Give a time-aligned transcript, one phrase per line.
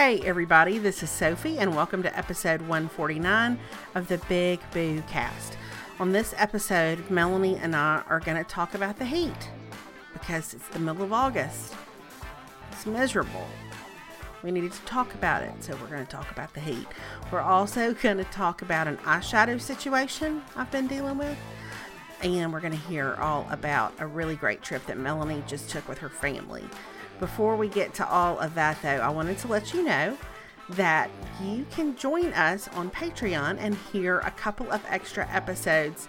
[0.00, 3.58] Hey, everybody, this is Sophie, and welcome to episode 149
[3.96, 5.58] of the Big Boo Cast.
[5.98, 9.50] On this episode, Melanie and I are going to talk about the heat
[10.12, 11.74] because it's the middle of August.
[12.70, 13.44] It's miserable.
[14.44, 16.86] We needed to talk about it, so we're going to talk about the heat.
[17.32, 21.36] We're also going to talk about an eyeshadow situation I've been dealing with,
[22.22, 25.88] and we're going to hear all about a really great trip that Melanie just took
[25.88, 26.62] with her family.
[27.20, 30.16] Before we get to all of that, though, I wanted to let you know
[30.70, 31.10] that
[31.42, 36.08] you can join us on Patreon and hear a couple of extra episodes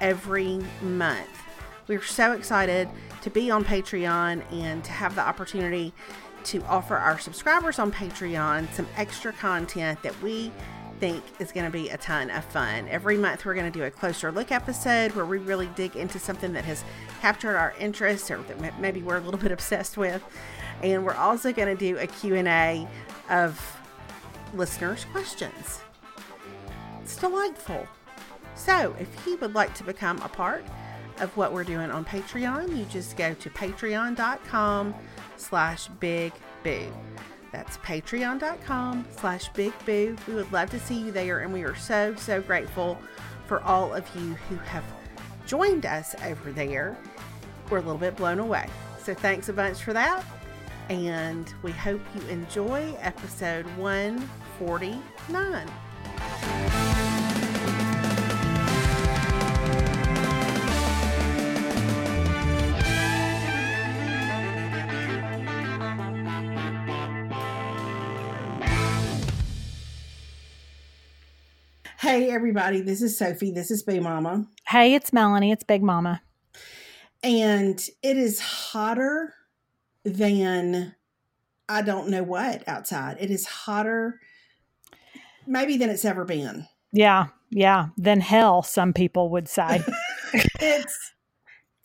[0.00, 1.28] every month.
[1.88, 2.88] We're so excited
[3.22, 5.92] to be on Patreon and to have the opportunity
[6.44, 10.52] to offer our subscribers on Patreon some extra content that we
[10.98, 12.88] think is going to be a ton of fun.
[12.88, 16.18] Every month we're going to do a closer look episode where we really dig into
[16.18, 16.84] something that has
[17.20, 20.22] captured our interest or that maybe we're a little bit obsessed with.
[20.82, 22.86] And we're also going to do a Q&A
[23.30, 23.78] of
[24.54, 25.80] listeners' questions.
[27.02, 27.86] It's delightful.
[28.54, 30.64] So, if you would like to become a part
[31.20, 34.94] of what we're doing on Patreon, you just go to patreon.com
[35.36, 36.32] slash big.
[37.56, 40.14] That's patreon.com slash big boo.
[40.28, 42.98] We would love to see you there, and we are so, so grateful
[43.46, 44.84] for all of you who have
[45.46, 46.98] joined us over there.
[47.70, 48.68] We're a little bit blown away.
[49.02, 50.22] So thanks a bunch for that.
[50.90, 55.66] And we hope you enjoy episode 149.
[72.16, 73.50] Hey, everybody, this is Sophie.
[73.50, 74.46] This is Big Mama.
[74.66, 75.52] Hey, it's Melanie.
[75.52, 76.22] It's Big Mama.
[77.22, 79.34] And it is hotter
[80.02, 80.94] than
[81.68, 83.18] I don't know what outside.
[83.20, 84.18] It is hotter,
[85.46, 86.66] maybe than it's ever been.
[86.90, 87.88] Yeah, yeah.
[87.98, 89.82] Than hell, some people would say.
[90.32, 91.12] it's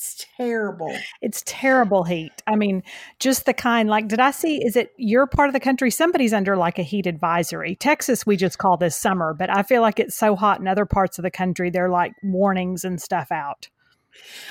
[0.01, 0.91] it's terrible.
[1.21, 2.31] It's terrible heat.
[2.47, 2.81] I mean,
[3.19, 6.33] just the kind like did I see is it your part of the country somebody's
[6.33, 7.75] under like a heat advisory.
[7.75, 10.85] Texas we just call this summer, but I feel like it's so hot in other
[10.87, 13.69] parts of the country they're like warnings and stuff out.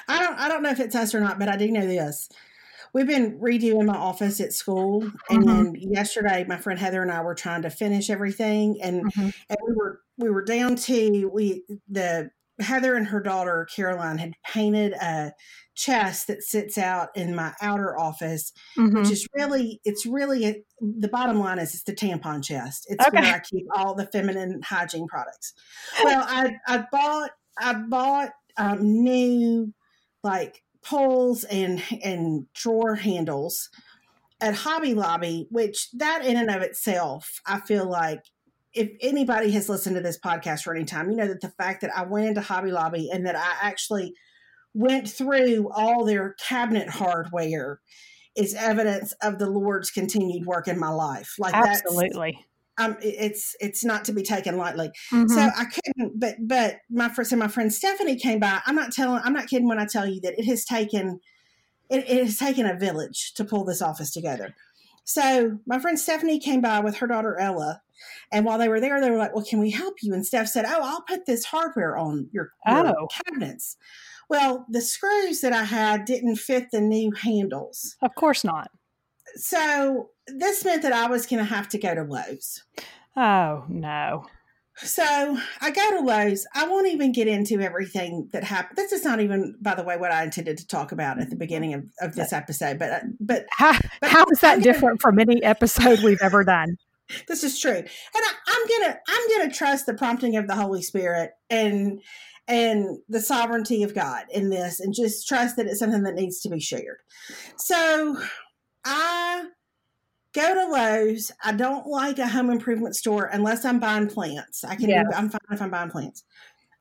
[0.06, 2.28] I don't I don't know if it's us or not, but I do know this.
[2.93, 5.47] We've been redoing my office at school, and Mhm.
[5.47, 9.34] then yesterday my friend Heather and I were trying to finish everything, and Mhm.
[9.49, 14.34] and we were we were down to we the Heather and her daughter Caroline had
[14.47, 15.32] painted a
[15.75, 18.98] chest that sits out in my outer office, Mhm.
[18.98, 22.87] which is really it's really a, the bottom line is it's the tampon chest.
[22.88, 23.21] It's Okay.
[23.21, 25.54] where I keep all the feminine hygiene products.
[26.04, 29.72] Well, I I bought I bought um, new
[30.22, 33.71] like poles and and drawer handles
[34.41, 38.22] at Hobby Lobby, which that in and of itself, I feel like
[38.72, 41.81] if anybody has listened to this podcast for any time, you know that the fact
[41.81, 44.14] that I went into Hobby Lobby and that I actually
[44.75, 47.80] went through all their cabinet hardware
[48.36, 51.34] is evidence of the Lord's continued work in my life.
[51.38, 52.38] Like that's Absolutely.
[52.78, 54.91] um, it's it's not to be taken lightly.
[55.12, 55.28] Mhm.
[55.28, 58.60] So I couldn't, but but my friend, so my friend Stephanie came by.
[58.66, 61.20] I'm not telling, I'm not kidding when I tell you that it has taken,
[61.91, 64.54] it, it has taken a village to pull this office together.
[65.04, 67.82] So my friend Stephanie came by with her daughter Ella,
[68.32, 70.48] and while they were there, they were like, "Well, can we help you?" And Steph
[70.48, 73.08] said, "Oh, I'll put this hardware on your, your Oh.
[73.26, 73.76] cabinets."
[74.28, 78.70] Well, the screws that I had didn't fit the new handles, of course not.
[79.34, 82.62] so this meant that I was going to have to go to Lowe's.
[83.16, 84.24] Oh no.
[84.82, 86.47] So I go to Lowe's.
[86.54, 88.77] I won't even get into everything that happened.
[88.77, 91.36] This is not even, by the way, what I intended to talk about at the
[91.36, 92.78] beginning of, of this episode.
[92.78, 96.77] But uh, but How, how is that different from any episode we've ever done?
[97.28, 100.83] this is true, and I, I'm gonna I'm gonna trust the prompting of the Holy
[100.83, 102.00] Spirit and
[102.48, 106.41] and the sovereignty of God in this and just trust that it's something that needs
[106.41, 106.98] to be shared.
[107.56, 108.21] So
[108.84, 109.47] I
[110.34, 111.32] go to Lowe's.
[111.44, 114.65] I don't like a home improvement store unless I'm buying plants.
[114.65, 115.04] I can yes.
[115.10, 116.24] do, I'm fine if I'm buying plants.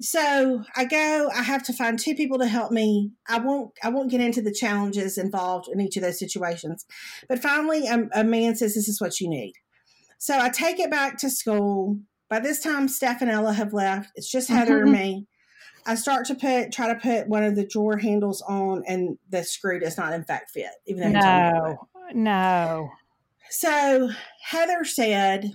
[0.01, 3.12] So I go, I have to find two people to help me.
[3.28, 6.86] I won't I won't get into the challenges involved in each of those situations.
[7.28, 9.54] But finally a, a man says this is what you need.
[10.18, 12.00] So I take it back to school.
[12.30, 14.12] By this time Steph and Ella have left.
[14.16, 14.95] It's just Heather mm-hmm.
[14.95, 15.28] and me.
[15.86, 19.44] I start to put try to put one of the drawer handles on and the
[19.44, 21.90] screw does not in fact fit, even though No.
[22.13, 22.90] No.
[23.50, 24.10] So
[24.44, 25.51] Heather said,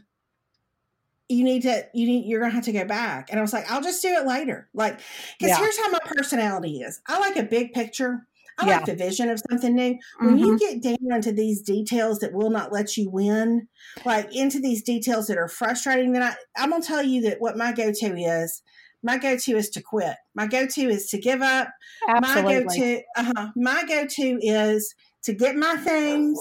[1.29, 3.29] you need to you need you're gonna have to go back.
[3.31, 4.69] And i was like i'll just do it later.
[4.75, 5.01] Like
[5.39, 5.59] because yeah.
[5.59, 7.01] here's how my personality is.
[7.07, 8.27] I like a big picture.
[8.59, 8.77] I yeah.
[8.77, 9.99] like the vision of something new.
[10.21, 10.45] When mm-hmm.
[10.45, 13.69] you get down into these details that will not let you win
[14.05, 17.57] like into these details that are frustrating then i i'm gonna tell you that what
[17.57, 18.63] my go-to is.
[19.03, 20.17] My go-to is to quit.
[20.35, 21.69] My go-to is to give up.
[22.09, 22.55] Absolutely.
[22.55, 23.49] my go-to uh-huh.
[23.57, 24.95] My go-to is
[25.25, 26.39] to get my things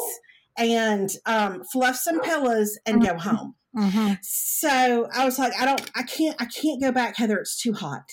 [0.58, 3.14] and um, fluff some pillows and mm-hmm.
[3.14, 4.14] go home Mm-hmm.
[4.22, 7.40] So I was like, I don't, I can't, I can't go back, Heather.
[7.40, 8.04] It's too hot.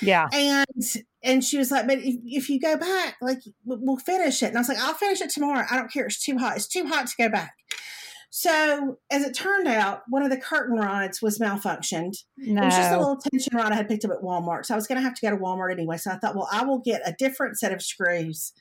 [0.00, 0.28] Yeah.
[0.32, 0.64] And
[1.24, 4.46] and she was like, but if, if you go back, like we'll finish it.
[4.46, 5.64] And I was like, I'll finish it tomorrow.
[5.68, 6.06] I don't care.
[6.06, 6.56] It's too hot.
[6.56, 7.54] It's too hot to go back.
[8.30, 12.12] So as it turned out, one of the curtain rods was malfunctioned.
[12.36, 12.62] No.
[12.62, 14.66] It was just a little tension rod I had picked up at Walmart.
[14.66, 15.96] So I was going to have to go to Walmart anyway.
[15.96, 18.52] So I thought, well, I will get a different set of screws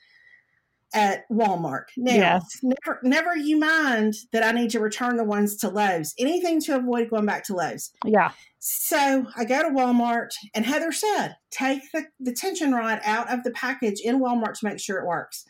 [0.93, 1.85] at Walmart.
[1.97, 2.59] Now, yes.
[2.63, 6.13] never, never you mind that I need to return the ones to Lowe's.
[6.17, 7.91] Anything to avoid going back to Lowe's.
[8.05, 8.31] Yeah.
[8.59, 13.43] So I go to Walmart, and Heather said, take the, the tension rod out of
[13.43, 15.45] the package in Walmart to make sure it works.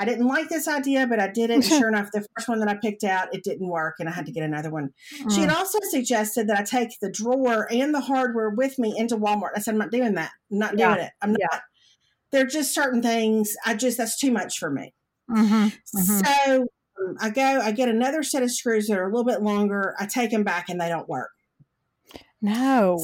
[0.00, 1.64] I didn't like this idea, but I did it.
[1.64, 4.26] sure enough, the first one that I picked out, it didn't work, and I had
[4.26, 4.90] to get another one.
[5.22, 5.34] Mm.
[5.34, 5.56] She had mm.
[5.56, 9.50] also suggested that I take the drawer and the hardware with me into Walmart.
[9.56, 10.30] I said, I'm not doing that.
[10.50, 10.94] I'm not yeah.
[10.94, 11.12] doing it.
[11.20, 11.62] I'm not.
[12.30, 14.94] There are just certain things I just that's too much for me.
[15.30, 16.20] Mm-hmm, mm-hmm.
[16.46, 16.66] So
[17.00, 19.94] um, I go, I get another set of screws that are a little bit longer.
[19.98, 21.30] I take them back and they don't work.
[22.40, 22.98] No.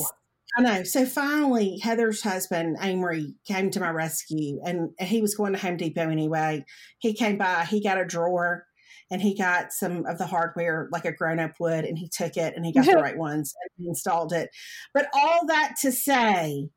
[0.56, 0.82] I know.
[0.84, 5.76] So finally, Heather's husband, Amory, came to my rescue and he was going to Home
[5.76, 6.64] Depot anyway.
[6.98, 8.66] He came by, he got a drawer
[9.10, 12.36] and he got some of the hardware like a grown up would and he took
[12.36, 14.50] it and he got the right ones and installed it.
[14.92, 16.68] But all that to say,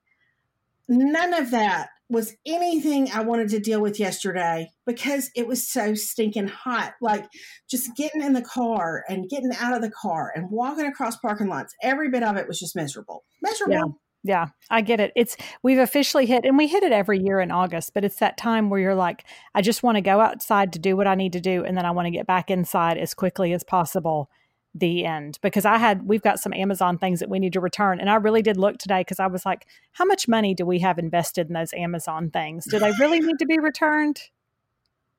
[0.88, 5.94] none of that was anything I wanted to deal with yesterday because it was so
[5.94, 6.94] stinking hot.
[7.02, 7.26] Like
[7.70, 11.48] just getting in the car and getting out of the car and walking across parking
[11.48, 13.24] lots, every bit of it was just miserable.
[13.42, 13.74] Miserable.
[13.74, 13.84] Yeah.
[14.24, 15.14] Yeah, I get it.
[15.16, 18.36] It's we've officially hit and we hit it every year in August, but it's that
[18.36, 19.24] time where you're like
[19.56, 21.86] I just want to go outside to do what I need to do and then
[21.86, 24.30] I want to get back inside as quickly as possible
[24.80, 28.00] the end because I had we've got some Amazon things that we need to return
[28.00, 30.80] and I really did look today because I was like how much money do we
[30.80, 34.22] have invested in those Amazon things do they really need to be returned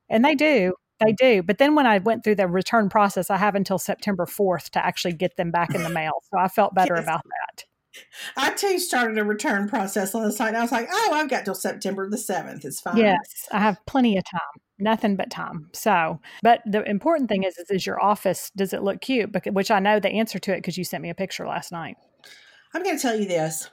[0.09, 0.75] and they do
[1.05, 4.27] they do but then when I went through the return process I have until September
[4.27, 7.05] 4th to actually get them back in the mail so I felt better yes.
[7.05, 7.65] about that
[8.37, 10.55] I too started a return process on the site.
[10.55, 12.65] I was like, oh, I've got till September the 7th.
[12.65, 12.97] It's fine.
[12.97, 14.63] Yes, I have plenty of time.
[14.79, 15.69] Nothing but time.
[15.73, 19.31] So, but the important thing is, is, is your office, does it look cute?
[19.53, 21.97] Which I know the answer to it because you sent me a picture last night.
[22.75, 23.71] I'm going to tell you this.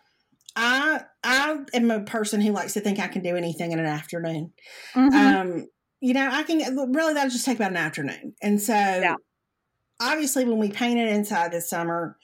[0.55, 3.85] I I am a person who likes to think I can do anything in an
[3.85, 4.53] afternoon.
[4.93, 5.15] Mm-hmm.
[5.15, 5.67] Um,
[5.99, 6.59] you know, I can
[6.93, 8.33] really that'll just take about an afternoon.
[8.41, 9.15] And so, yeah.
[10.01, 12.17] obviously, when we painted inside this summer,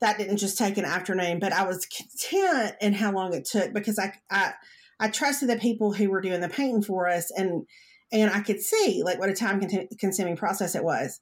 [0.00, 3.72] that didn't just take an afternoon, but I was content in how long it took
[3.72, 4.54] because I I
[5.00, 7.64] I trusted the people who were doing the painting for us and
[8.12, 9.60] and I could see like what a time
[9.98, 11.20] consuming process it was.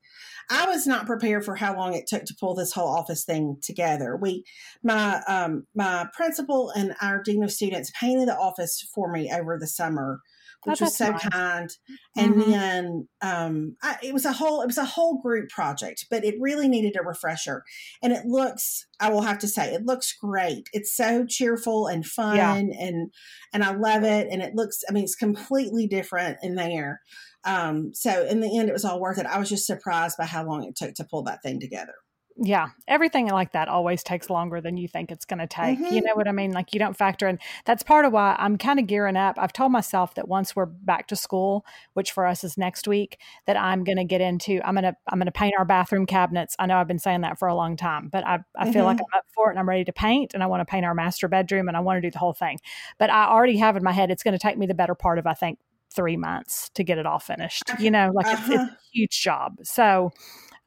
[0.48, 3.56] I was not prepared for how long it took to pull this whole office thing
[3.62, 4.16] together.
[4.16, 4.44] We,
[4.82, 9.58] my um, my principal and our dean of students painted the office for me over
[9.58, 10.20] the summer
[10.66, 11.28] which oh, was so nice.
[11.28, 11.70] kind.
[12.16, 12.50] And mm-hmm.
[12.50, 16.34] then um, I, it was a whole it was a whole group project, but it
[16.40, 17.62] really needed a refresher.
[18.02, 20.68] And it looks, I will have to say, it looks great.
[20.72, 22.54] It's so cheerful and fun, yeah.
[22.54, 23.12] and
[23.52, 24.28] and I love it.
[24.30, 27.00] And it looks, I mean, it's completely different in there.
[27.44, 29.26] Um, so in the end, it was all worth it.
[29.26, 31.94] I was just surprised by how long it took to pull that thing together
[32.38, 35.94] yeah everything like that always takes longer than you think it's going to take mm-hmm.
[35.94, 38.58] you know what i mean like you don't factor in that's part of why i'm
[38.58, 41.64] kind of gearing up i've told myself that once we're back to school
[41.94, 44.94] which for us is next week that i'm going to get into i'm going to
[45.08, 47.54] i'm going to paint our bathroom cabinets i know i've been saying that for a
[47.54, 48.72] long time but i, I mm-hmm.
[48.72, 49.14] feel like mm-hmm.
[49.14, 50.94] i'm up for it and i'm ready to paint and i want to paint our
[50.94, 52.58] master bedroom and i want to do the whole thing
[52.98, 55.18] but i already have in my head it's going to take me the better part
[55.18, 55.58] of i think
[55.94, 58.36] three months to get it all finished you know like uh-huh.
[58.38, 58.74] it's, it's uh-huh.
[58.74, 60.10] a huge job so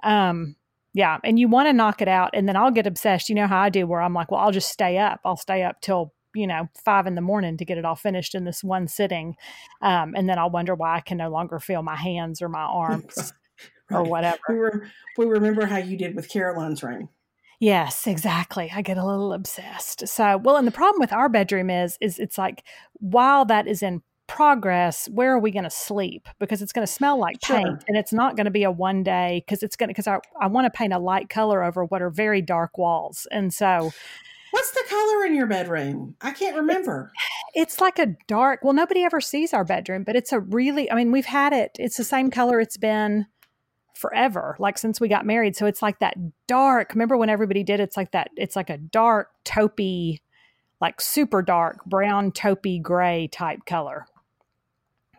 [0.04, 0.56] um
[0.94, 1.18] yeah.
[1.24, 2.32] And you want to knock it out.
[2.34, 3.30] And then I'll get obsessed.
[3.30, 5.20] You know how I do, where I'm like, well, I'll just stay up.
[5.24, 8.36] I'll stay up till you know five in the morning to get it all finished
[8.36, 9.36] in this one sitting
[9.82, 12.62] um, and then i'll wonder why i can no longer feel my hands or my
[12.62, 13.34] arms
[13.90, 13.98] right.
[13.98, 17.10] or whatever we, were, we remember how you did with caroline's room
[17.62, 18.72] Yes, exactly.
[18.74, 20.08] I get a little obsessed.
[20.08, 23.84] So, well, and the problem with our bedroom is is it's like while that is
[23.84, 26.30] in progress, where are we going to sleep?
[26.40, 27.80] Because it's going to smell like paint sure.
[27.88, 30.20] and it's not going to be a one day because it's going to, because I,
[30.40, 33.28] I want to paint a light color over what are very dark walls.
[33.32, 33.92] And so,
[34.52, 36.16] What's the color in your bedroom?
[36.22, 37.12] I can't remember.
[37.54, 40.90] It's, it's, like a dark, well, nobody ever sees our bedroom, but it's a really,
[40.90, 43.28] I mean, we've had it, it's the same color it's been
[43.96, 45.56] forever, like since we got married.
[45.56, 46.16] So it's like that
[46.48, 46.94] dark.
[46.94, 50.22] Remember when everybody did it's like that, it's like a dark, taupey,
[50.82, 54.08] like super dark, brown, taupey, gray type color.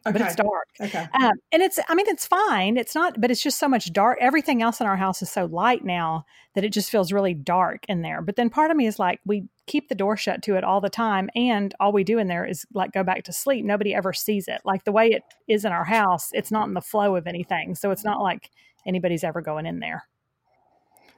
[0.07, 0.13] Okay.
[0.13, 0.69] But it's dark.
[0.81, 1.07] Okay.
[1.13, 2.79] Um, and it's, I mean, it's fine.
[2.79, 4.19] It's not, but it's just so much dark.
[4.21, 7.85] Everything else in our house is so light now that it just feels really dark
[7.87, 8.23] in there.
[8.23, 10.81] But then part of me is like, we keep the door shut to it all
[10.81, 11.29] the time.
[11.35, 13.65] And all we do in there is like go back to sleep.
[13.65, 14.63] Nobody ever sees it.
[14.65, 17.75] Like the way it is in our house, it's not in the flow of anything.
[17.75, 18.51] So it's not like
[18.87, 20.05] anybody's ever going in there.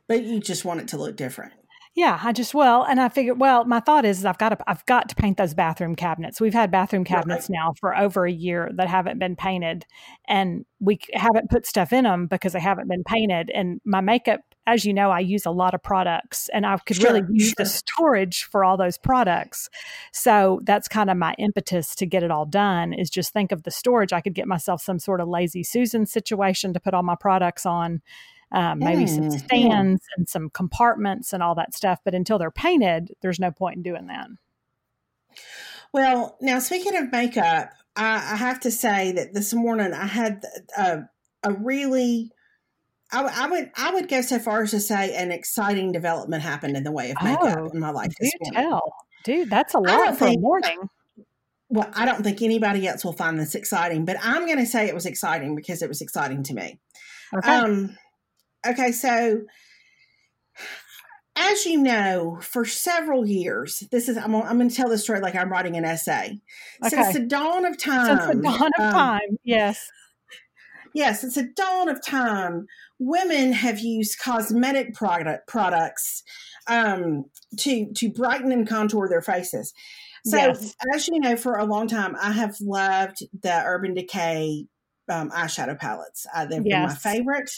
[0.09, 1.53] But you just want it to look different.
[1.95, 4.59] Yeah, I just well, and I figured well, my thought is, is I've got to
[4.67, 6.41] I've got to paint those bathroom cabinets.
[6.41, 7.59] We've had bathroom cabinets right.
[7.59, 9.85] now for over a year that haven't been painted,
[10.27, 13.51] and we haven't put stuff in them because they haven't been painted.
[13.51, 16.97] And my makeup, as you know, I use a lot of products, and I could
[16.97, 17.55] sure, really use sure.
[17.59, 19.69] the storage for all those products.
[20.15, 22.95] So that's kind of my impetus to get it all done.
[22.95, 24.15] Is just think of the storage.
[24.15, 27.67] I could get myself some sort of lazy Susan situation to put all my products
[27.67, 28.01] on
[28.53, 32.01] um, maybe mm, some stands and some compartments and all that stuff.
[32.05, 34.29] But until they're painted, there's no point in doing that.
[35.93, 40.43] Well, now speaking of makeup, I, I have to say that this morning I had
[40.77, 41.03] a,
[41.43, 42.31] a really
[43.13, 46.77] I, I, would I would go so far as to say an exciting development happened
[46.77, 48.11] in the way of makeup oh, in my life.
[48.19, 48.95] Do tell,
[49.25, 50.79] dude, that's a lot for think, a morning.
[51.69, 54.89] Well, I don't think anybody else will find this exciting, but I'm going to say
[54.89, 56.79] it was exciting because it was exciting to me.
[57.37, 57.51] Okay.
[57.51, 57.97] Um,
[58.67, 59.43] Okay, so
[61.35, 65.21] as you know, for several years, this is I'm, I'm going to tell this story
[65.21, 66.39] like I'm writing an essay.
[66.85, 66.91] Okay.
[66.91, 69.91] Since the dawn of time, since the dawn of um, time, yes,
[70.95, 72.67] yes, since the dawn of time,
[72.99, 76.23] women have used cosmetic product products
[76.69, 77.25] um,
[77.59, 79.73] to to brighten and contour their faces.
[80.25, 80.77] So, yes.
[80.95, 84.67] as you know, for a long time, I have loved the Urban Decay
[85.09, 86.27] um, eyeshadow palettes.
[86.33, 86.77] Uh, they've yes.
[86.77, 87.51] been my favorite.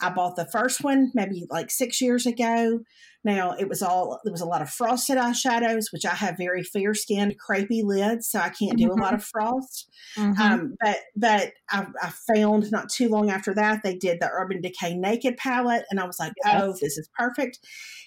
[0.00, 2.80] I bought the first one maybe like six years ago.
[3.22, 6.62] Now it was all there was a lot of frosted eyeshadows, which I have very
[6.62, 8.98] fair skinned, crepey lids, so I can't do mm-hmm.
[8.98, 9.90] a lot of frost.
[10.16, 10.40] Mm-hmm.
[10.40, 14.62] Um, but but I, I, found not too long after that they did the Urban
[14.62, 16.62] Decay Naked palette, and I was like, yes.
[16.62, 17.58] oh, this is perfect.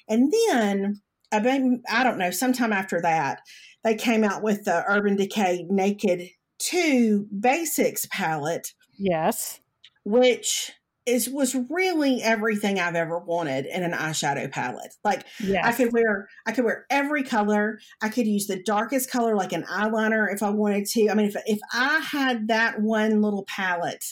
[0.09, 3.41] And then I don't know, sometime after that,
[3.83, 8.73] they came out with the Urban Decay Naked Two Basics palette.
[8.97, 9.59] Yes,
[10.05, 10.71] which
[11.05, 14.93] is was really everything I've ever wanted in an eyeshadow palette.
[15.03, 15.65] Like yes.
[15.65, 17.79] I could wear I could wear every color.
[18.01, 21.09] I could use the darkest color like an eyeliner if I wanted to.
[21.09, 24.03] I mean if if I had that one little palette,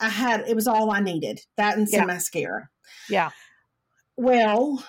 [0.00, 1.40] I had it was all I needed.
[1.56, 2.06] That and some yeah.
[2.06, 2.68] mascara.
[3.08, 3.30] Yeah.
[4.16, 4.84] Well,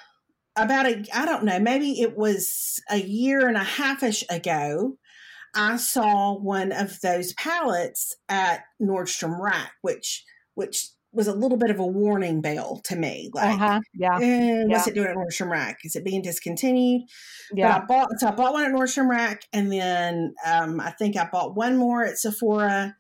[0.56, 4.98] about a I don't know, maybe it was a year and a halfish ago.
[5.54, 10.24] I saw one of those palettes at Nordstrom Rack, which
[10.56, 13.30] which was a little bit of a warning bell to me.
[13.34, 13.80] Like, uh-huh.
[13.94, 14.20] yeah.
[14.22, 14.92] Eh, what's yeah.
[14.92, 15.80] it doing at Nordstrom Rack?
[15.84, 17.04] Is it being discontinued?
[17.54, 17.80] Yeah.
[17.80, 21.18] But I bought, so I bought one at Nordstrom Rack, and then um, I think
[21.18, 22.96] I bought one more at Sephora,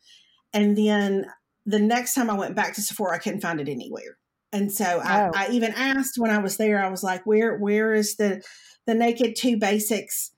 [0.53, 1.25] and then
[1.65, 4.17] the next time I went back to Sephora, I couldn't find it anywhere.
[4.51, 5.31] And so I, oh.
[5.33, 8.43] I even asked when I was there, I was like, "Where, where is the
[8.85, 10.31] the Naked Two Basics?"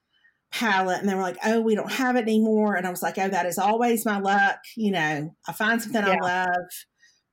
[0.51, 3.17] palette and they were like oh we don't have it anymore and i was like
[3.17, 6.15] oh that is always my luck you know i find something yeah.
[6.21, 6.69] i love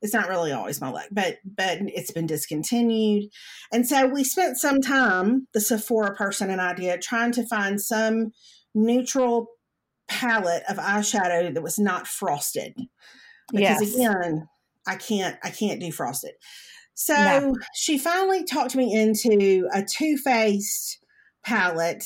[0.02, 3.24] it's not really always my luck, but but it's been discontinued.
[3.72, 7.80] And so we spent some time, the Sephora person and I did, trying to find
[7.80, 8.32] some
[8.74, 9.48] neutral
[10.08, 12.74] palette of eyeshadow that was not frosted.
[13.52, 13.94] Because yes.
[13.94, 14.48] again,
[14.86, 16.32] I can't I can't do frosted.
[16.94, 17.56] So no.
[17.74, 20.98] she finally talked me into a Too Faced
[21.44, 22.04] palette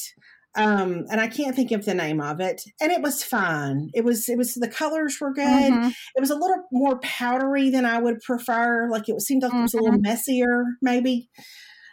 [0.57, 4.05] um and i can't think of the name of it and it was fine it
[4.05, 5.89] was it was the colors were good mm-hmm.
[5.89, 9.61] it was a little more powdery than i would prefer like it seemed like mm-hmm.
[9.61, 10.03] it was a little mm-hmm.
[10.03, 11.29] messier maybe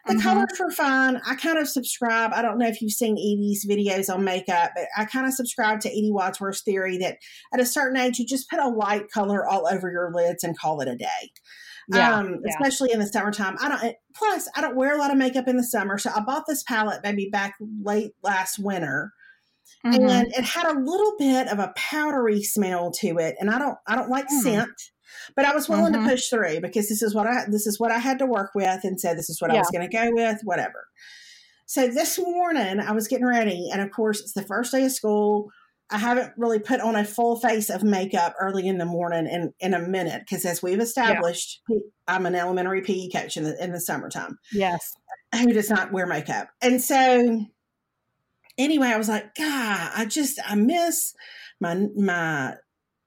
[0.06, 0.22] the mm-hmm.
[0.22, 4.14] colors were fine i kind of subscribe i don't know if you've seen edie's videos
[4.14, 7.18] on makeup but i kind of subscribe to edie wadsworth's theory that
[7.54, 10.58] at a certain age you just put a light color all over your lids and
[10.58, 11.32] call it a day
[11.94, 12.50] yeah, um, yeah.
[12.50, 13.58] especially in the summertime.
[13.62, 13.96] I don't.
[14.16, 16.64] Plus, I don't wear a lot of makeup in the summer, so I bought this
[16.64, 19.12] palette maybe back late last winter,
[19.86, 20.08] mm-hmm.
[20.08, 23.36] and it had a little bit of a powdery smell to it.
[23.40, 24.42] And I don't, I don't like mm.
[24.42, 24.70] scent,
[25.36, 26.06] but I was willing mm-hmm.
[26.06, 28.52] to push through because this is what I, this is what I had to work
[28.56, 29.58] with, and so this is what yeah.
[29.58, 30.88] I was going to go with, whatever.
[31.66, 34.92] So this morning I was getting ready, and of course it's the first day of
[34.92, 35.52] school.
[35.92, 39.54] I haven't really put on a full face of makeup early in the morning in,
[39.60, 41.78] in a minute because, as we've established, yeah.
[42.08, 44.38] I'm an elementary PE coach in the in the summertime.
[44.54, 44.94] Yes,
[45.36, 47.46] who does not wear makeup, and so
[48.58, 51.14] anyway, I was like, God, I just I miss
[51.60, 52.56] my my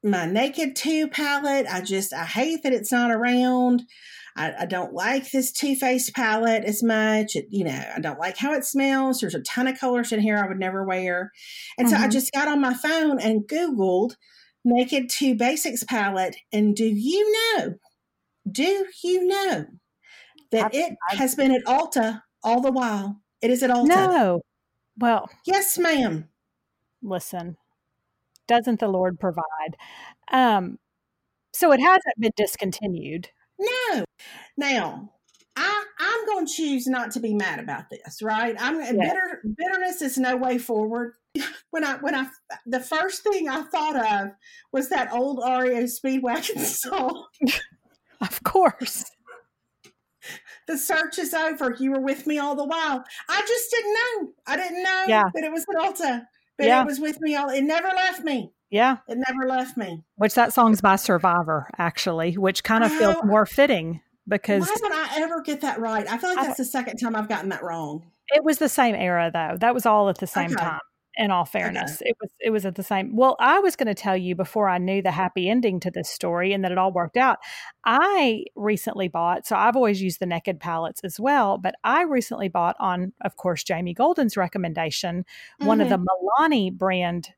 [0.03, 1.67] my naked two palette.
[1.67, 3.83] I just I hate that it's not around.
[4.37, 7.37] I, I don't like this Too Faced palette as much.
[7.37, 9.21] It, you know, I don't like how it smells.
[9.21, 11.31] There's a ton of colors in here I would never wear.
[11.79, 11.95] And mm-hmm.
[11.95, 12.11] so I mm-hmm.
[12.11, 14.17] just got on my phone and Googled
[14.64, 16.37] Naked 2 Basics palette.
[16.53, 17.75] And do you know,
[18.50, 19.67] do you know
[20.50, 23.21] that I, it I, has been at Ulta all the while?
[23.41, 23.88] It is at Ulta.
[23.88, 24.41] No.
[24.97, 26.29] Well, yes, ma'am.
[27.03, 27.57] Listen,
[28.49, 29.76] doesn't the Lord provide?
[30.33, 30.79] Um,
[31.53, 33.29] so it hasn't been discontinued.
[33.59, 34.05] No.
[34.57, 35.11] Now,
[35.57, 38.57] I, I'm going to choose not to be mad about this, right?
[38.59, 38.93] I'm yes.
[38.93, 39.43] bitter.
[39.57, 41.15] Bitterness is no way forward.
[41.71, 42.29] When I when I
[42.67, 44.29] the first thing I thought of
[44.73, 47.27] was that old REO Speedwagon song.
[48.21, 49.05] of course.
[50.69, 51.77] The search is over.
[51.77, 53.05] You were with me all the while.
[53.29, 54.33] I just didn't know.
[54.47, 55.25] I didn't know yeah.
[55.35, 56.27] that it was Ulta.
[56.57, 56.83] But yeah.
[56.83, 57.51] it was with me all.
[57.51, 58.53] It never left me.
[58.75, 58.97] Yeah.
[59.07, 60.02] It never left me.
[60.16, 64.62] Which that song's by Survivor, actually, which kind of feels more fitting because.
[64.62, 66.04] Why would I ever get that right?
[66.11, 68.11] I feel like that's I, the second time I've gotten that wrong.
[68.35, 69.57] It was the same era, though.
[69.61, 70.57] That was all at the same okay.
[70.57, 70.81] time.
[71.16, 72.11] In all fairness, okay.
[72.11, 73.14] it was it was at the same.
[73.14, 76.11] Well, I was going to tell you before I knew the happy ending to this
[76.11, 77.38] story and that it all worked out.
[77.85, 82.49] I recently bought, so I've always used the Naked palettes as well, but I recently
[82.49, 85.66] bought on, of course, Jamie Golden's recommendation, mm-hmm.
[85.66, 86.43] one of the mm-hmm.
[86.43, 87.28] Milani brand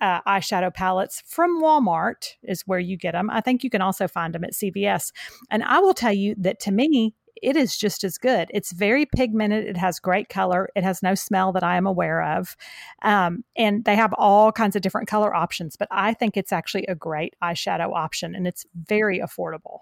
[0.00, 3.30] uh, eyeshadow palettes from Walmart is where you get them.
[3.30, 5.12] I think you can also find them at CVS.
[5.50, 8.50] And I will tell you that to me, it is just as good.
[8.52, 9.64] It's very pigmented.
[9.64, 10.68] It has great color.
[10.76, 12.56] It has no smell that I am aware of.
[13.02, 16.84] Um, and they have all kinds of different color options, but I think it's actually
[16.86, 19.80] a great eyeshadow option and it's very affordable.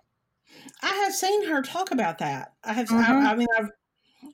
[0.83, 2.53] I have seen her talk about that.
[2.65, 3.27] I have, mm-hmm.
[3.27, 3.71] I, I, mean, I've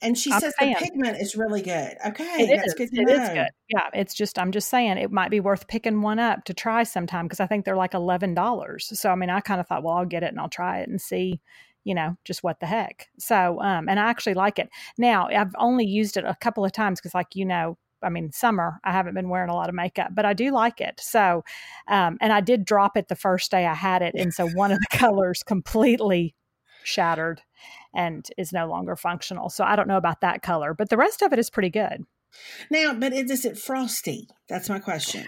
[0.03, 0.77] and she I'm says saying.
[0.79, 1.97] the pigment is really good.
[2.07, 2.75] Okay, it that's is.
[2.75, 3.23] good to it know.
[3.23, 3.49] Is good.
[3.69, 6.83] Yeah, it's just I'm just saying it might be worth picking one up to try
[6.83, 8.91] sometime because I think they're like eleven dollars.
[8.99, 10.89] So I mean, I kind of thought, well, I'll get it and I'll try it
[10.89, 11.41] and see,
[11.85, 13.09] you know, just what the heck.
[13.19, 14.69] So, um, and I actually like it.
[14.99, 18.31] Now I've only used it a couple of times because, like you know, I mean,
[18.33, 21.01] summer, I haven't been wearing a lot of makeup, but I do like it.
[21.01, 21.43] So,
[21.89, 24.15] um, and I did drop it the first day I had it.
[24.15, 26.35] And so one of the colors completely
[26.85, 27.41] shattered
[27.95, 29.49] and is no longer functional.
[29.49, 32.05] So I don't know about that color, but the rest of it is pretty good.
[32.71, 34.29] Now, but is it frosty?
[34.49, 35.27] That's my question.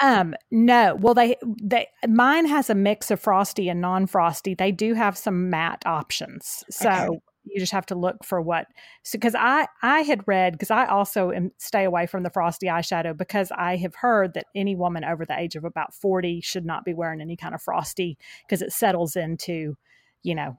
[0.00, 0.96] Um, no.
[0.96, 4.54] Well, they they mine has a mix of frosty and non-frosty.
[4.54, 6.64] They do have some matte options.
[6.68, 7.18] So okay.
[7.44, 8.66] you just have to look for what
[9.04, 12.66] so because I I had read because I also am stay away from the frosty
[12.66, 16.66] eyeshadow because I have heard that any woman over the age of about 40 should
[16.66, 19.76] not be wearing any kind of frosty because it settles into,
[20.24, 20.58] you know,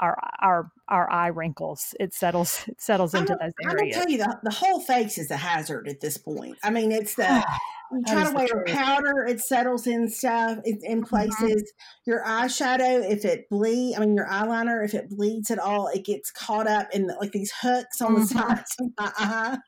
[0.00, 1.94] our our our eye wrinkles.
[1.98, 3.70] It settles it settles into those areas.
[3.70, 6.56] I'm gonna tell you the, the whole face is a hazard at this point.
[6.62, 7.44] I mean, it's the
[7.92, 11.08] you try to wear powder, it settles in stuff in, in mm-hmm.
[11.08, 11.62] places.
[11.62, 12.10] Mm-hmm.
[12.10, 16.04] Your eyeshadow, if it bleed, I mean your eyeliner, if it bleeds at all, it
[16.04, 18.20] gets caught up in like these hooks on mm-hmm.
[18.20, 19.58] the sides of my eye.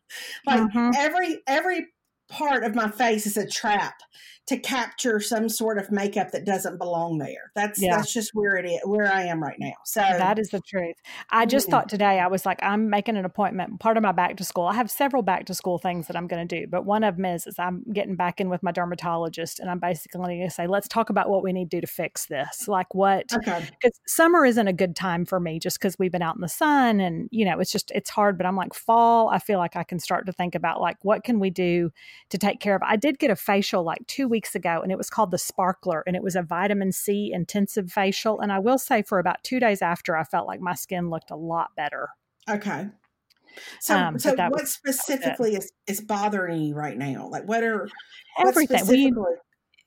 [0.46, 0.90] Like mm-hmm.
[0.96, 1.86] every every
[2.28, 3.94] part of my face is a trap
[4.50, 7.52] to capture some sort of makeup that doesn't belong there.
[7.54, 7.96] That's yeah.
[7.96, 9.74] that's just where it is, where I am right now.
[9.84, 10.96] So that is the truth.
[11.30, 11.70] I just mm-hmm.
[11.70, 13.78] thought today I was like, I'm making an appointment.
[13.78, 14.64] Part of my back to school.
[14.64, 17.14] I have several back to school things that I'm going to do, but one of
[17.14, 20.50] them is, is I'm getting back in with my dermatologist, and I'm basically going to
[20.50, 22.66] say, let's talk about what we need to do to fix this.
[22.66, 23.32] Like what?
[23.32, 23.64] Okay.
[23.80, 26.48] Because summer isn't a good time for me, just because we've been out in the
[26.48, 28.36] sun, and you know, it's just it's hard.
[28.36, 29.28] But I'm like fall.
[29.28, 31.92] I feel like I can start to think about like what can we do
[32.30, 32.82] to take care of.
[32.82, 35.38] I did get a facial like two weeks weeks ago, and it was called the
[35.38, 38.40] Sparkler, and it was a vitamin C intensive facial.
[38.40, 41.30] And I will say, for about two days after, I felt like my skin looked
[41.30, 42.08] a lot better.
[42.48, 42.86] Okay.
[43.80, 47.28] So, um, so what was, specifically is, is bothering you right now?
[47.30, 47.86] Like, what are
[48.38, 48.86] everything?
[48.86, 49.12] We,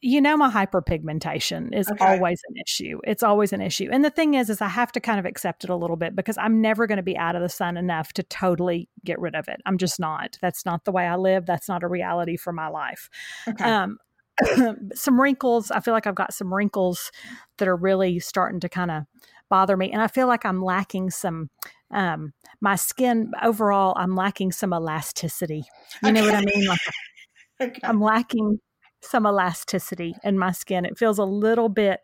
[0.03, 2.05] you know my hyperpigmentation is okay.
[2.05, 4.99] always an issue it's always an issue and the thing is is i have to
[4.99, 7.41] kind of accept it a little bit because i'm never going to be out of
[7.41, 10.91] the sun enough to totally get rid of it i'm just not that's not the
[10.91, 13.09] way i live that's not a reality for my life
[13.47, 13.63] okay.
[13.63, 13.97] um,
[14.93, 15.71] some wrinkles.
[15.71, 17.11] I feel like I've got some wrinkles
[17.57, 19.03] that are really starting to kind of
[19.49, 19.91] bother me.
[19.91, 21.49] And I feel like I'm lacking some,
[21.91, 25.63] um, my skin overall, I'm lacking some elasticity.
[26.03, 26.65] You know what I mean?
[26.65, 26.79] Like,
[27.61, 27.81] okay.
[27.83, 28.59] I'm lacking
[29.01, 30.85] some elasticity in my skin.
[30.85, 31.99] It feels a little bit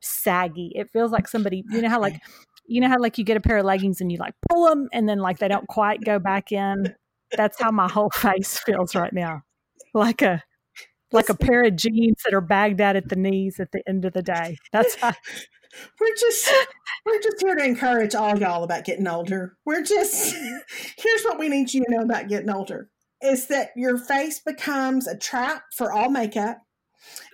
[0.00, 0.72] saggy.
[0.74, 2.20] It feels like somebody, you know how like
[2.68, 4.88] you know how like you get a pair of leggings and you like pull them
[4.92, 6.94] and then like they don't quite go back in.
[7.36, 9.42] That's how my whole face feels right now.
[9.94, 10.42] Like a
[11.12, 14.04] like a pair of jeans that are bagged out at the knees at the end
[14.04, 14.56] of the day.
[14.72, 15.12] That's how
[16.00, 16.50] we're just
[17.04, 19.56] we're just here to encourage all y'all about getting older.
[19.64, 20.34] We're just
[20.98, 22.90] here's what we need you to know about getting older
[23.22, 26.58] is that your face becomes a trap for all makeup.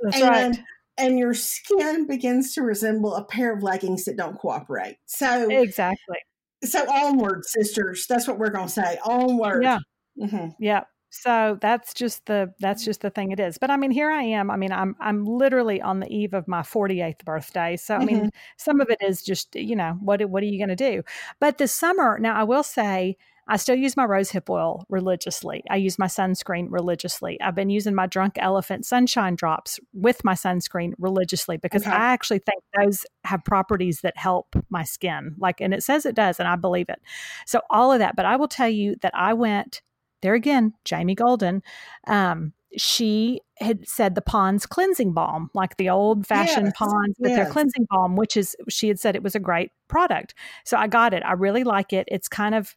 [0.03, 0.59] That's and, right.
[0.99, 4.99] And your skin begins to resemble a pair of leggings that don't cooperate.
[5.07, 6.19] So exactly.
[6.65, 8.07] So onward, sisters.
[8.09, 8.99] That's what we're going to say.
[9.05, 9.65] Onward.
[9.65, 9.79] Yeah.
[10.21, 10.49] Mm-hmm.
[10.61, 10.85] Yeah.
[11.15, 13.59] So that's just the that's just the thing it is.
[13.59, 14.51] But I mean, here I am.
[14.51, 17.77] I mean, I'm I'm literally on the eve of my 48th birthday.
[17.77, 18.29] So I mean, mm-hmm.
[18.57, 21.03] some of it is just you know what what are you going to do?
[21.39, 23.17] But this summer, now I will say.
[23.49, 25.65] I still use my rose hip oil religiously.
[25.69, 27.41] I use my sunscreen religiously.
[27.41, 31.91] I've been using my drunk elephant sunshine drops with my sunscreen religiously because okay.
[31.91, 35.35] I actually think those have properties that help my skin.
[35.39, 37.03] Like, and it says it does, and I believe it.
[37.45, 38.15] So, all of that.
[38.15, 39.83] But I will tell you that I went
[40.23, 41.63] there again, Jamie Golden,
[42.07, 47.31] um, she had said the Pond's cleansing balm, like the old fashioned yes, Pond's with
[47.31, 47.39] yes.
[47.39, 50.35] their cleansing balm, which is, she had said it was a great product.
[50.65, 51.23] So I got it.
[51.25, 52.09] I really like it.
[52.11, 52.75] It's kind of,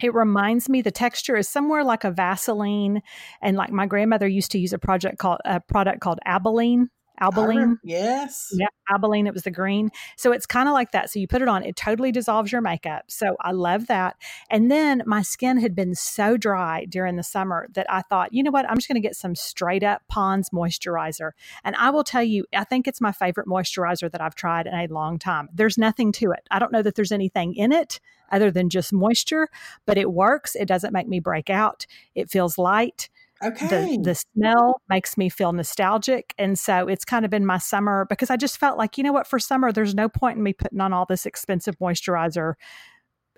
[0.00, 3.02] it reminds me the texture is somewhere like a Vaseline,
[3.42, 6.86] and like my grandmother used to use a project called a product called Albolene
[7.20, 7.76] Albolene.
[7.82, 8.48] Yes.
[8.52, 9.26] Yeah, Albolene.
[9.26, 9.90] It was the green.
[10.16, 11.10] So it's kind of like that.
[11.10, 13.04] So you put it on, it totally dissolves your makeup.
[13.08, 14.16] So I love that.
[14.50, 18.42] And then my skin had been so dry during the summer that I thought, you
[18.42, 18.68] know what?
[18.68, 21.32] I'm just going to get some straight up Pond's moisturizer.
[21.64, 24.74] And I will tell you, I think it's my favorite moisturizer that I've tried in
[24.74, 25.48] a long time.
[25.52, 26.46] There's nothing to it.
[26.50, 28.00] I don't know that there's anything in it
[28.30, 29.48] other than just moisture,
[29.86, 30.54] but it works.
[30.54, 31.86] It doesn't make me break out.
[32.14, 33.08] It feels light.
[33.42, 33.96] Okay.
[33.96, 36.34] The, the smell makes me feel nostalgic.
[36.38, 39.12] And so it's kind of been my summer because I just felt like, you know
[39.12, 42.54] what, for summer, there's no point in me putting on all this expensive moisturizer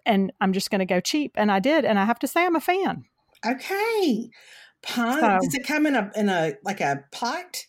[0.06, 1.32] and I'm just going to go cheap.
[1.34, 1.84] And I did.
[1.84, 3.04] And I have to say, I'm a fan.
[3.46, 4.30] Okay.
[4.82, 7.66] Pond, so, does it come in a, in a, like a pot?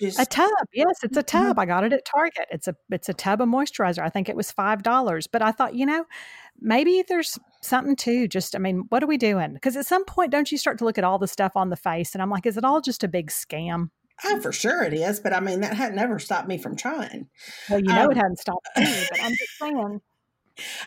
[0.00, 0.20] Just...
[0.20, 1.46] A tub, yes, it's a mm-hmm.
[1.46, 1.58] tub.
[1.58, 2.46] I got it at Target.
[2.50, 4.02] It's a it's a tub of moisturizer.
[4.02, 5.26] I think it was five dollars.
[5.26, 6.04] But I thought, you know,
[6.62, 8.28] maybe there's something too.
[8.28, 9.54] Just, I mean, what are we doing?
[9.54, 11.76] Because at some point, don't you start to look at all the stuff on the
[11.76, 13.90] face, and I'm like, is it all just a big scam?
[14.24, 15.20] Oh, for sure it is.
[15.20, 17.28] But I mean, that had never stopped me from trying.
[17.68, 18.84] Well, you know, um, it hadn't stopped me.
[19.10, 20.00] But I'm just saying.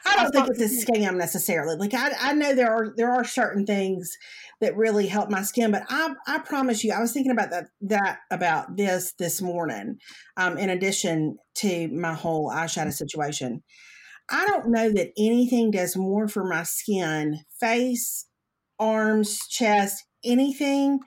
[0.06, 1.76] I don't think it's a scam necessarily.
[1.76, 4.16] Like I, I know there are there are certain things
[4.62, 7.66] that really help my skin, but I I promise you, I was thinking about that
[7.82, 9.98] that about this this morning.
[10.38, 13.64] Um, in addition to my whole eyeshadow situation,
[14.30, 18.26] I don't know that anything does more for my skin, face,
[18.80, 21.00] arms, chest, anything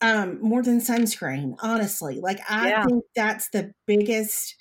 [0.00, 1.54] um, more than sunscreen.
[1.60, 2.84] Honestly, like I yeah.
[2.84, 4.54] think that's the biggest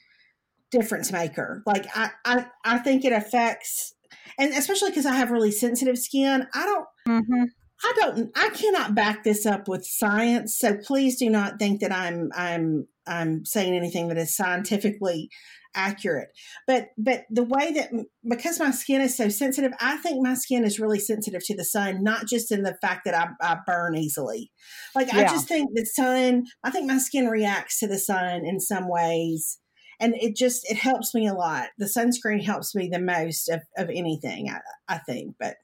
[0.72, 1.62] difference maker.
[1.66, 3.94] Like I, I, I think it affects,
[4.40, 6.48] and especially because I have really sensitive skin.
[6.54, 6.88] I don't.
[7.08, 7.44] Mm-hmm.
[7.86, 11.92] I don't I cannot back this up with science so please do not think that
[11.92, 15.30] I'm I'm I'm saying anything that is scientifically
[15.76, 16.30] accurate
[16.68, 17.90] but but the way that
[18.30, 21.66] because my skin is so sensitive i think my skin is really sensitive to the
[21.66, 24.52] sun not just in the fact that i, I burn easily
[24.96, 25.20] like yeah.
[25.20, 28.88] i just think the sun i think my skin reacts to the sun in some
[28.88, 29.60] ways
[30.00, 33.62] and it just it helps me a lot the sunscreen helps me the most of,
[33.78, 35.56] of anything i, I think but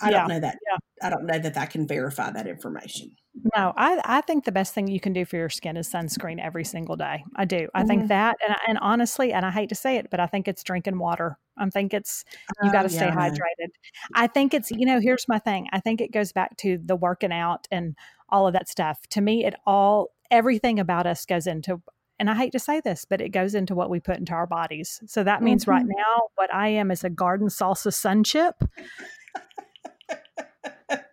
[0.00, 0.20] i yeah.
[0.20, 0.78] don't know that yeah.
[1.02, 3.10] I don't know that i can verify that information
[3.56, 6.38] no, I, I think the best thing you can do for your skin is sunscreen
[6.38, 7.24] every single day.
[7.34, 7.68] I do.
[7.74, 7.88] I mm-hmm.
[7.88, 10.62] think that, and, and honestly, and I hate to say it, but I think it's
[10.62, 11.38] drinking water.
[11.56, 12.24] I think it's,
[12.62, 13.16] you got to oh, stay yeah.
[13.16, 13.70] hydrated.
[14.14, 15.66] I think it's, you know, here's my thing.
[15.72, 17.96] I think it goes back to the working out and
[18.28, 18.98] all of that stuff.
[19.10, 21.80] To me, it all, everything about us goes into,
[22.18, 24.46] and I hate to say this, but it goes into what we put into our
[24.46, 25.00] bodies.
[25.06, 25.70] So that means mm-hmm.
[25.70, 28.62] right now, what I am is a garden salsa sun chip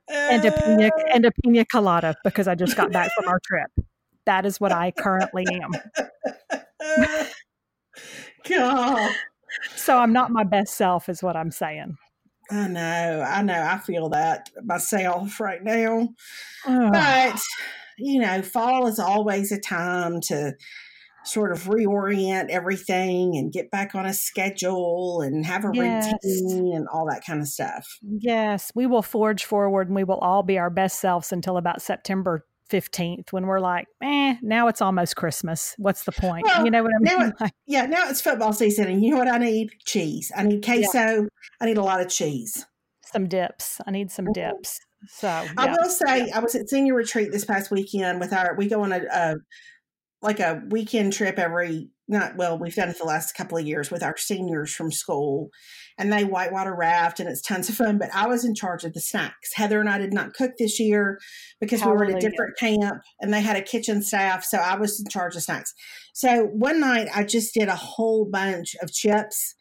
[0.10, 1.04] and a pina uh.
[1.14, 3.72] and a pina colada because I just got back from our trip.
[4.26, 5.72] That is what I currently am.
[8.48, 9.12] God.
[9.76, 11.98] So I'm not my best self, is what I'm saying.
[12.52, 16.10] I know, I know, I feel that myself right now.
[16.66, 16.92] Oh.
[16.92, 17.40] But
[17.98, 20.54] you know, fall is always a time to
[21.24, 26.14] sort of reorient everything and get back on a schedule and have a yes.
[26.24, 28.00] routine and all that kind of stuff.
[28.02, 31.82] Yes, we will forge forward and we will all be our best selves until about
[31.82, 35.76] September 15th when we're like, eh, now it's almost Christmas.
[35.78, 36.46] What's the point?
[36.46, 37.34] Well, you know what I mean?
[37.42, 38.88] It, yeah, now it's football season.
[38.88, 39.72] And you know what I need?
[39.86, 40.32] Cheese.
[40.36, 41.00] I need queso.
[41.00, 41.22] Yeah.
[41.60, 42.66] I need a lot of cheese.
[43.06, 43.82] Some dips.
[43.86, 44.56] I need some mm-hmm.
[44.56, 44.80] dips.
[45.08, 45.52] So yeah.
[45.58, 48.56] I will say, I was at senior retreat this past weekend with our.
[48.58, 49.36] We go on a, a
[50.22, 53.92] like a weekend trip every not well we've done it the last couple of years
[53.92, 55.50] with our seniors from school
[55.98, 58.94] and they whitewater raft and it's tons of fun but i was in charge of
[58.94, 61.20] the snacks heather and i did not cook this year
[61.62, 62.08] because Hallelujah.
[62.08, 65.00] we were at a different camp and they had a kitchen staff so i was
[65.00, 65.74] in charge of snacks
[66.14, 69.56] so one night i just did a whole bunch of chips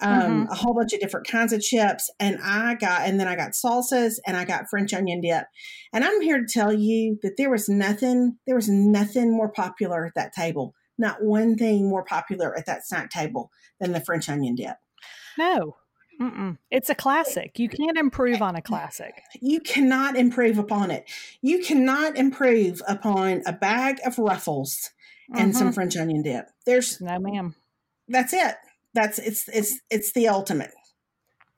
[0.00, 0.52] um, mm-hmm.
[0.52, 2.10] a whole bunch of different kinds of chips.
[2.18, 5.44] And I got, and then I got salsas and I got French onion dip.
[5.92, 10.04] And I'm here to tell you that there was nothing, there was nothing more popular
[10.06, 10.74] at that table.
[10.98, 14.76] Not one thing more popular at that snack table than the French onion dip.
[15.38, 15.76] No,
[16.20, 16.58] Mm-mm.
[16.70, 17.58] It's a classic.
[17.58, 19.20] You can't improve on a classic.
[19.40, 21.10] You cannot improve upon it.
[21.42, 24.90] You cannot improve upon a bag of ruffles
[25.34, 25.58] and mm-hmm.
[25.58, 26.46] some French onion dip.
[26.66, 27.56] There's no, ma'am.
[28.08, 28.54] That's it
[28.94, 30.72] that's it's it's it's the ultimate.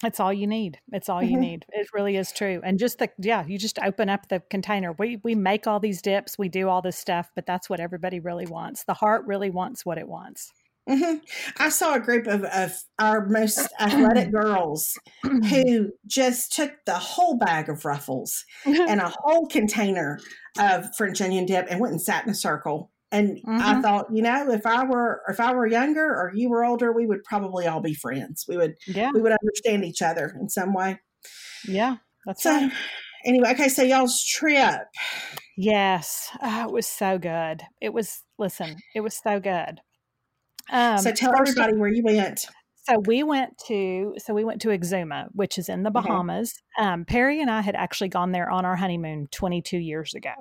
[0.05, 0.79] It's all you need.
[0.93, 1.33] It's all mm-hmm.
[1.33, 1.65] you need.
[1.71, 2.61] It really is true.
[2.63, 4.93] And just the yeah you just open up the container.
[4.93, 6.39] We we make all these dips.
[6.39, 8.85] We do all this stuff but that's what everybody really wants.
[8.85, 10.53] The heart really wants what it wants.
[10.89, 11.17] Mm-hmm.
[11.59, 17.37] I saw a group of, of our most athletic girls who just took the whole
[17.39, 20.21] bag of ruffles and a whole container
[20.59, 23.61] of French onion dip and went and sat in a circle and mm-hmm.
[23.61, 26.93] I thought, you know, if I were if I were younger or you were older,
[26.93, 28.45] we would probably all be friends.
[28.49, 29.11] We would yeah.
[29.15, 30.99] we would understand each other in some way.
[31.67, 31.97] Yeah.
[32.27, 32.73] That's so right.
[33.25, 34.83] anyway, okay, so y'all's trip.
[35.57, 36.31] Yes.
[36.43, 37.63] Oh, it was so good.
[37.81, 39.81] It was listen, it was so good.
[40.71, 42.47] Um, so tell everybody where you went.
[42.89, 46.07] So we went to so we went to Exuma, which is in the mm-hmm.
[46.07, 46.55] Bahamas.
[46.79, 50.35] Um, Perry and I had actually gone there on our honeymoon 22 years ago.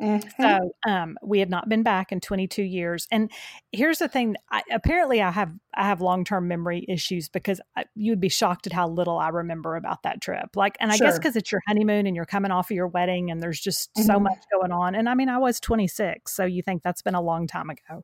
[0.00, 0.42] Mm-hmm.
[0.42, 3.06] So um, we had not been back in 22 years.
[3.10, 3.30] And
[3.72, 7.84] here's the thing: I, apparently, I have I have long term memory issues because I,
[7.94, 10.56] you would be shocked at how little I remember about that trip.
[10.56, 11.08] Like, and I sure.
[11.08, 13.92] guess because it's your honeymoon and you're coming off of your wedding, and there's just
[13.94, 14.06] mm-hmm.
[14.06, 14.94] so much going on.
[14.94, 18.02] And I mean, I was 26, so you think that's been a long time ago.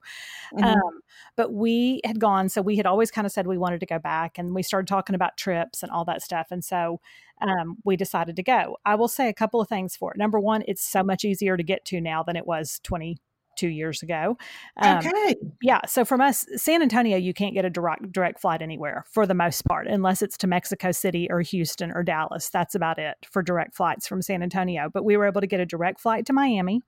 [0.54, 0.64] Mm-hmm.
[0.64, 1.00] Um,
[1.36, 3.98] but we had gone, so we had always kind of said we wanted to go
[3.98, 6.48] back, and we started talking about trips and all that stuff.
[6.50, 7.00] And so
[7.40, 8.76] um, we decided to go.
[8.84, 10.18] I will say a couple of things for it.
[10.18, 13.18] Number one, it's so much easier to get to now than it was 20
[13.56, 14.36] two years ago.
[14.76, 15.34] Um, okay.
[15.62, 15.80] Yeah.
[15.86, 19.34] So from us, San Antonio, you can't get a direct direct flight anywhere for the
[19.34, 22.48] most part, unless it's to Mexico City or Houston or Dallas.
[22.50, 24.90] That's about it for direct flights from San Antonio.
[24.92, 26.82] But we were able to get a direct flight to Miami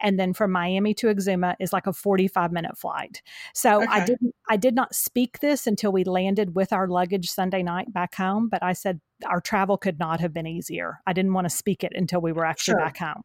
[0.00, 3.22] and then from Miami to Exuma is like a 45 minute flight.
[3.54, 3.86] So okay.
[3.90, 7.92] I didn't I did not speak this until we landed with our luggage Sunday night
[7.92, 11.00] back home, but I said our travel could not have been easier.
[11.06, 12.80] I didn't want to speak it until we were actually sure.
[12.80, 13.22] back home.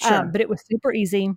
[0.00, 0.14] Sure.
[0.14, 1.30] Um, but it was super easy.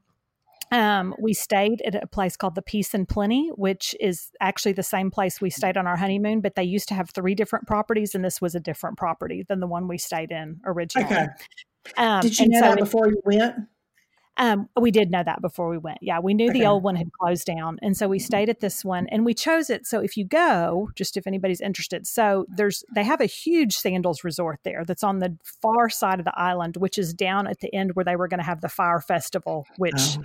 [0.72, 4.82] Um, we stayed at a place called the Peace and Plenty, which is actually the
[4.82, 8.16] same place we stayed on our honeymoon, but they used to have three different properties,
[8.16, 11.06] and this was a different property than the one we stayed in originally.
[11.14, 11.28] Okay.
[11.98, 13.56] Um, Did you know so that before you went?
[14.38, 16.00] Um, we did know that before we went.
[16.02, 16.60] Yeah, we knew okay.
[16.60, 19.34] the old one had closed down, and so we stayed at this one, and we
[19.34, 19.86] chose it.
[19.86, 24.24] So if you go, just if anybody's interested, so there's they have a huge sandals
[24.24, 27.74] resort there that's on the far side of the island, which is down at the
[27.74, 30.18] end where they were going to have the fire festival, which.
[30.18, 30.24] Oh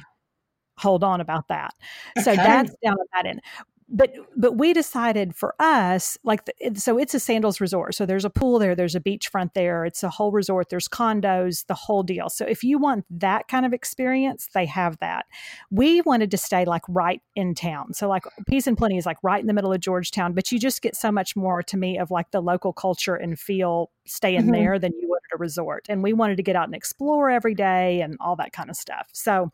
[0.81, 1.75] hold on about that.
[2.23, 3.41] So that's down at that end
[3.89, 7.95] but but we decided for us like the, so it's a sandals resort.
[7.95, 11.67] So there's a pool there there's a beachfront there it's a whole resort there's condos
[11.67, 12.29] the whole deal.
[12.29, 15.27] So if you want that kind of experience they have that.
[15.71, 17.95] We wanted to stay like right in town.
[17.95, 20.59] So like peace and plenty is like right in the middle of georgetown but you
[20.59, 24.43] just get so much more to me of like the local culture and feel staying
[24.43, 24.53] mm-hmm.
[24.53, 25.87] there than you would at a resort.
[25.89, 28.77] And we wanted to get out and explore every day and all that kind of
[28.77, 29.09] stuff.
[29.13, 29.51] So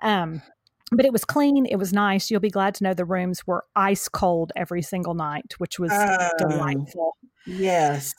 [0.00, 0.42] um
[0.96, 1.66] but it was clean.
[1.66, 2.30] It was nice.
[2.30, 5.90] You'll be glad to know the rooms were ice cold every single night, which was
[5.92, 7.16] oh, delightful.
[7.46, 8.14] Yes.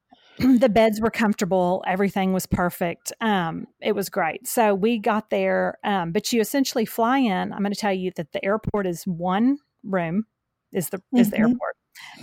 [0.38, 1.84] the beds were comfortable.
[1.86, 3.12] Everything was perfect.
[3.20, 4.46] Um, it was great.
[4.46, 7.52] So we got there, um, but you essentially fly in.
[7.52, 10.26] I'm going to tell you that the airport is one room,
[10.72, 11.18] is the mm-hmm.
[11.18, 11.52] is the mm-hmm.
[11.52, 11.76] airport.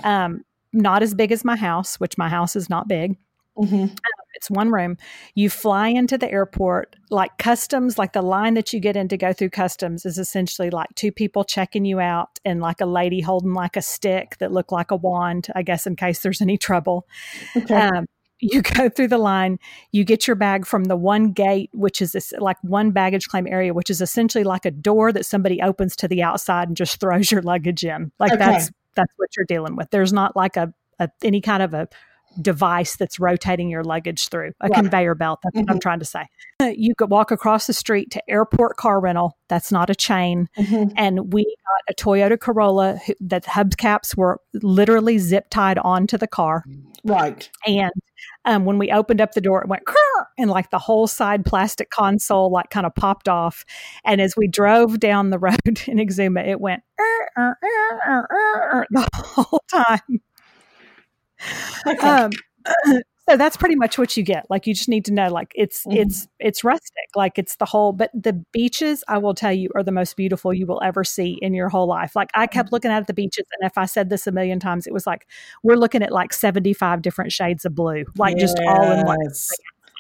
[0.04, 3.18] Um, not as big as my house, which my house is not big.
[3.58, 3.94] Mm-hmm.
[4.38, 4.98] It's one room.
[5.36, 9.18] You fly into the airport, like customs, like the line that you get in to
[9.18, 13.20] go through customs is essentially like two people checking you out and like a lady
[13.20, 16.58] holding like a stick that looked like a wand, I guess, in case there's any
[16.58, 17.08] trouble.
[17.56, 17.76] Okay.
[17.76, 18.06] Um,
[18.40, 19.58] you go through the line,
[19.92, 23.48] you get your bag from the one gate, which is this, like one baggage claim
[23.48, 27.00] area, which is essentially like a door that somebody opens to the outside and just
[27.00, 28.12] throws your luggage in.
[28.20, 28.40] Like okay.
[28.40, 29.90] that's that's what you're dealing with.
[29.90, 31.88] There's not like a, a any kind of a
[32.42, 34.74] device that's rotating your luggage through a right.
[34.74, 35.40] conveyor belt.
[35.44, 35.62] That's mm-hmm.
[35.62, 35.82] what I'm mm-hmm.
[35.82, 36.26] trying to say.
[36.60, 39.38] You could walk across the street to airport car rental.
[39.50, 40.48] That's not a chain.
[40.58, 40.94] Mm-hmm.
[40.96, 46.64] And we got a Toyota Corolla that hubcaps were literally zip tied onto the car.
[47.04, 47.50] Right.
[47.66, 47.92] And
[48.46, 49.84] um, when we opened up the door, it went,
[50.38, 53.64] and like the whole side plastic console like kind of popped off.
[54.04, 56.84] And as we drove down the road in Exuma, it went
[57.38, 60.22] the whole time.
[61.88, 62.08] Okay.
[62.08, 62.32] Um,
[63.30, 65.86] so that's pretty much what you get like you just need to know like it's
[65.86, 65.98] mm-hmm.
[65.98, 69.84] it's it's rustic like it's the whole but the beaches i will tell you are
[69.84, 72.76] the most beautiful you will ever see in your whole life like i kept mm-hmm.
[72.76, 75.28] looking at the beaches and if i said this a million times it was like
[75.64, 78.42] we're looking at like 75 different shades of blue like yes.
[78.54, 79.18] just all in one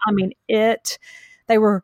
[0.08, 0.97] i mean it
[1.47, 1.84] they were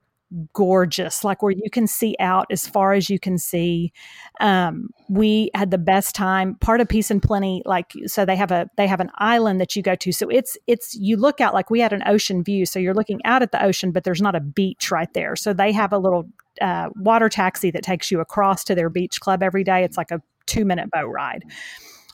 [0.54, 3.92] gorgeous, like where you can see out as far as you can see.
[4.40, 6.56] Um, we had the best time.
[6.56, 9.76] Part of Peace and Plenty, like so they have a they have an island that
[9.76, 10.12] you go to.
[10.12, 12.66] So it's it's you look out like we had an ocean view.
[12.66, 15.36] So you're looking out at the ocean, but there's not a beach right there.
[15.36, 16.30] So they have a little
[16.62, 19.84] uh, water taxi that takes you across to their beach club every day.
[19.84, 21.44] It's like a two minute boat ride,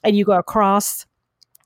[0.04, 1.06] and you go across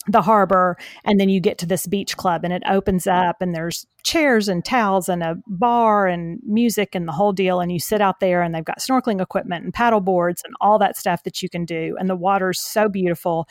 [0.07, 3.55] the harbor and then you get to this beach club and it opens up and
[3.55, 7.79] there's chairs and towels and a bar and music and the whole deal and you
[7.79, 11.23] sit out there and they've got snorkeling equipment and paddle boards and all that stuff
[11.23, 13.47] that you can do and the water's so beautiful.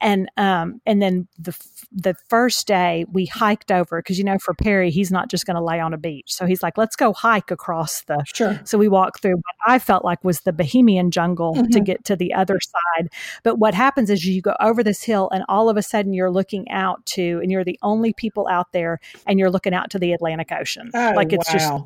[0.00, 1.56] And um and then the
[1.92, 5.56] the first day we hiked over because you know for Perry he's not just going
[5.56, 6.32] to lay on a beach.
[6.32, 8.60] So he's like let's go hike across the sure.
[8.64, 11.70] So we walked through what I felt like was the Bahamian jungle mm-hmm.
[11.70, 13.08] to get to the other side.
[13.44, 16.30] But what happens is you go over this hill and all of a sudden you're
[16.30, 19.98] looking out to and you're the only people out there and you're looking out to
[19.98, 20.90] the Atlantic Ocean.
[20.94, 21.52] Oh, like it's wow.
[21.52, 21.84] just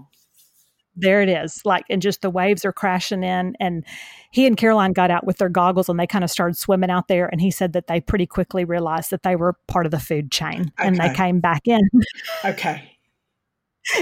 [0.97, 1.61] there it is.
[1.65, 3.85] Like and just the waves are crashing in and
[4.31, 7.09] he and Caroline got out with their goggles and they kind of started swimming out
[7.09, 10.01] there and he said that they pretty quickly realized that they were part of the
[10.01, 10.89] food chain okay.
[10.89, 11.83] and they came back in.
[12.45, 12.91] okay.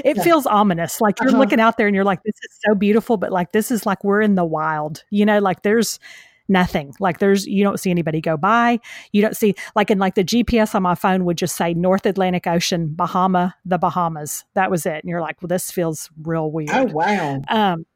[0.05, 0.23] It yeah.
[0.23, 1.01] feels ominous.
[1.01, 1.39] Like you're uh-huh.
[1.39, 4.03] looking out there and you're like, this is so beautiful, but like this is like
[4.03, 5.05] we're in the wild.
[5.11, 5.99] You know, like there's
[6.49, 6.95] nothing.
[7.01, 8.81] Like there's you don't see anybody go by.
[9.13, 12.07] You don't see like in like the GPS on my phone would just say North
[12.07, 14.45] Atlantic Ocean, Bahama, the Bahamas.
[14.55, 15.03] That was it.
[15.03, 16.71] And you're like, well, this feels real weird.
[16.71, 17.41] Oh wow.
[17.49, 17.87] Um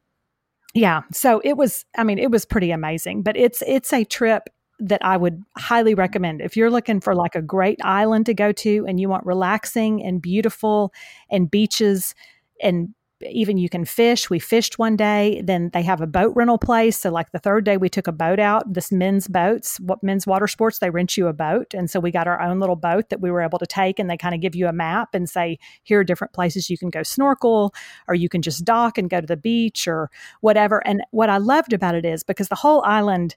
[0.74, 1.02] yeah.
[1.12, 3.22] So it was I mean, it was pretty amazing.
[3.22, 4.48] But it's it's a trip
[4.80, 6.40] that I would highly recommend.
[6.40, 10.04] If you're looking for like a great island to go to and you want relaxing
[10.04, 10.92] and beautiful
[11.30, 12.14] and beaches
[12.62, 14.30] and even you can fish.
[14.30, 15.42] We fished one day.
[15.44, 16.98] Then they have a boat rental place.
[16.98, 18.72] So like the third day, we took a boat out.
[18.72, 22.10] This Minns boats, what Minns water sports, they rent you a boat, and so we
[22.10, 23.98] got our own little boat that we were able to take.
[23.98, 26.78] And they kind of give you a map and say, here are different places you
[26.78, 27.74] can go snorkel,
[28.06, 30.86] or you can just dock and go to the beach or whatever.
[30.86, 33.34] And what I loved about it is because the whole island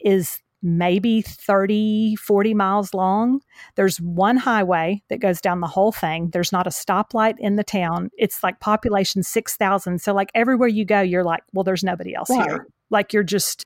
[0.00, 3.40] is maybe 30, 40 miles long.
[3.76, 6.30] There's one highway that goes down the whole thing.
[6.30, 8.10] There's not a stoplight in the town.
[8.18, 10.00] It's like population 6,000.
[10.00, 12.48] So, like, everywhere you go, you're like, well, there's nobody else right.
[12.48, 12.66] here.
[12.90, 13.64] Like, you're just,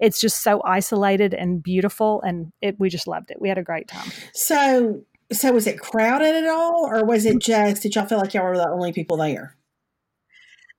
[0.00, 2.20] it's just so isolated and beautiful.
[2.22, 3.40] And it, we just loved it.
[3.40, 4.10] We had a great time.
[4.34, 5.02] So,
[5.32, 6.86] so was it crowded at all?
[6.86, 7.42] Or was it mm.
[7.42, 9.56] just, did y'all feel like y'all were the only people there?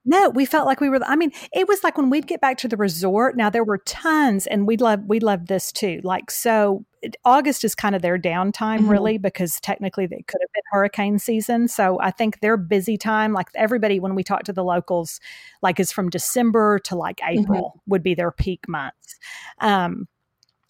[0.08, 1.00] No, we felt like we were.
[1.04, 3.36] I mean, it was like when we'd get back to the resort.
[3.36, 6.00] Now there were tons, and we love we love this too.
[6.04, 6.86] Like so,
[7.24, 8.90] August is kind of their downtime, mm-hmm.
[8.90, 11.68] really, because technically they could have been hurricane season.
[11.68, 15.20] So I think their busy time, like everybody, when we talk to the locals,
[15.64, 17.40] like is from December to like mm-hmm.
[17.40, 17.92] April mm-hmm.
[17.92, 19.16] would be their peak months.
[19.60, 20.08] Um,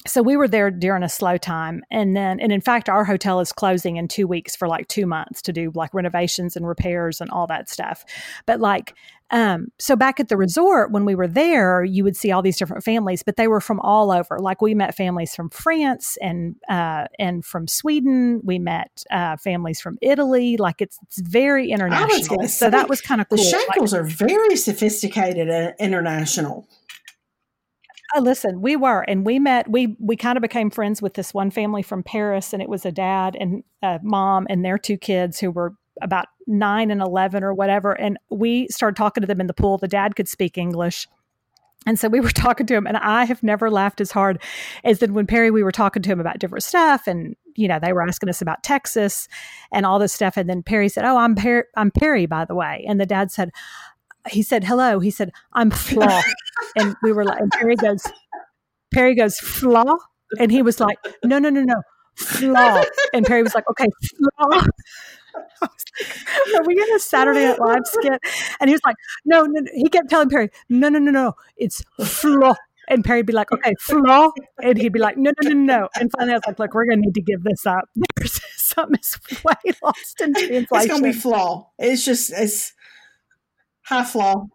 [0.08, 3.39] so we were there during a slow time and then and in fact our hotel
[3.39, 7.21] is closing in two weeks for like two months to do like renovations and repairs
[7.21, 8.06] and all that stuff
[8.45, 8.95] but like
[9.32, 12.58] um so back at the resort when we were there you would see all these
[12.58, 14.40] different families but they were from all over.
[14.40, 18.42] Like we met families from france and uh and from sweden.
[18.44, 20.58] We met uh families from italy.
[20.58, 22.42] Like it's it's very international.
[22.42, 23.38] so say, that was kind of cool.
[23.38, 26.68] The shackles like, are very sophisticated and international.
[28.16, 29.70] Uh, listen, we were, and we met.
[29.70, 32.86] We we kind of became friends with this one family from Paris, and it was
[32.86, 37.43] a dad and a mom and their two kids who were about nine and eleven
[37.43, 37.93] or whatever.
[37.93, 39.77] And we started talking to them in the pool.
[39.77, 41.08] The dad could speak English.
[41.88, 44.41] And so we were talking to him, and I have never laughed as hard
[44.84, 47.08] as then when Perry, we were talking to him about different stuff.
[47.08, 49.27] And, you know, they were asking us about Texas
[49.71, 50.38] and all this stuff.
[50.38, 52.84] And then Perry said, Oh, I'm, per- I'm Perry, by the way.
[52.88, 53.51] And the dad said,
[54.29, 55.00] he said, hello.
[55.00, 56.21] He said, I'm Flaw.
[56.75, 58.06] and we were like, and Perry goes,
[58.93, 59.96] Perry goes, Flaw?
[60.39, 61.81] And he was like, no, no, no, no,
[62.15, 62.83] Flaw.
[63.13, 63.87] And Perry was like, okay,
[64.39, 64.65] Flaw.
[65.62, 68.19] I was like, are we in a Saturday Night Live skit?
[68.60, 69.71] And he was like, no, no, no.
[69.73, 72.56] He kept telling Perry, no, no, no, no, it's Flaw.
[72.88, 74.29] And Perry'd be like, okay, flaw.
[74.62, 75.90] And he'd be like, no, no, no, no.
[76.00, 77.90] And finally I was like, look, we're going to need to give this up.
[78.15, 80.67] There's something is way lost in translation.
[80.71, 81.71] It's going to be flaw.
[81.79, 82.73] It's just, it's
[83.83, 84.46] half law.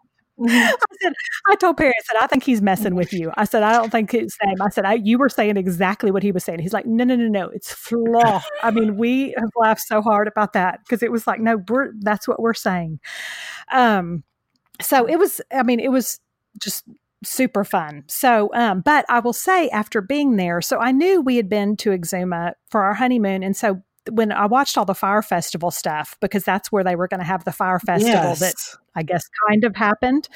[0.48, 1.12] I said,
[1.48, 3.30] I told Perry, I said, I think he's messing with you.
[3.36, 4.60] I said, I don't think it's same.
[4.62, 6.60] I said, I, you were saying exactly what he was saying.
[6.60, 8.42] He's like, no, no, no, no, it's flaw.
[8.62, 11.62] I mean, we have laughed so hard about that because it was like, no,
[12.00, 13.00] that's what we're saying.
[13.70, 14.24] Um,
[14.80, 16.20] so it was, I mean, it was
[16.60, 16.84] just
[17.22, 18.04] super fun.
[18.06, 21.76] So, um, but I will say after being there, so I knew we had been
[21.78, 23.42] to Exuma for our honeymoon.
[23.42, 27.08] And so when I watched all the Fyre Festival stuff, because that's where they were
[27.08, 28.40] going to have the Fyre Festival yes.
[28.40, 28.54] that
[28.94, 30.28] I guess kind of happened.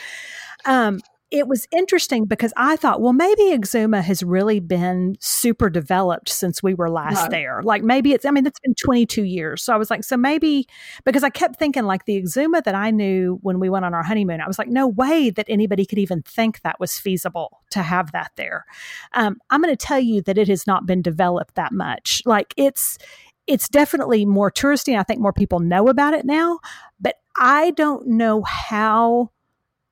[0.64, 1.00] Um,
[1.34, 6.62] it was interesting because I thought, well, maybe Exuma has really been super developed since
[6.62, 7.30] we were last right.
[7.30, 7.60] there.
[7.64, 9.60] Like maybe it's, I mean, it's been 22 years.
[9.60, 10.68] So I was like, so maybe,
[11.04, 14.04] because I kept thinking like the Exuma that I knew when we went on our
[14.04, 17.82] honeymoon, I was like, no way that anybody could even think that was feasible to
[17.82, 18.64] have that there.
[19.12, 22.22] Um, I'm going to tell you that it has not been developed that much.
[22.24, 22.96] Like it's,
[23.46, 24.88] it's definitely more touristy.
[24.88, 26.60] And I think more people know about it now,
[27.00, 29.30] but I don't know how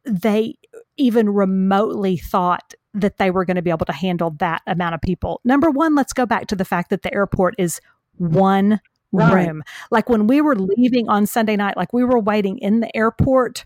[0.05, 0.55] they
[0.96, 5.00] even remotely thought that they were going to be able to handle that amount of
[5.00, 5.40] people.
[5.44, 7.80] Number one, let's go back to the fact that the airport is
[8.16, 8.80] one
[9.12, 9.46] right.
[9.46, 9.62] room.
[9.90, 13.64] Like when we were leaving on Sunday night, like we were waiting in the airport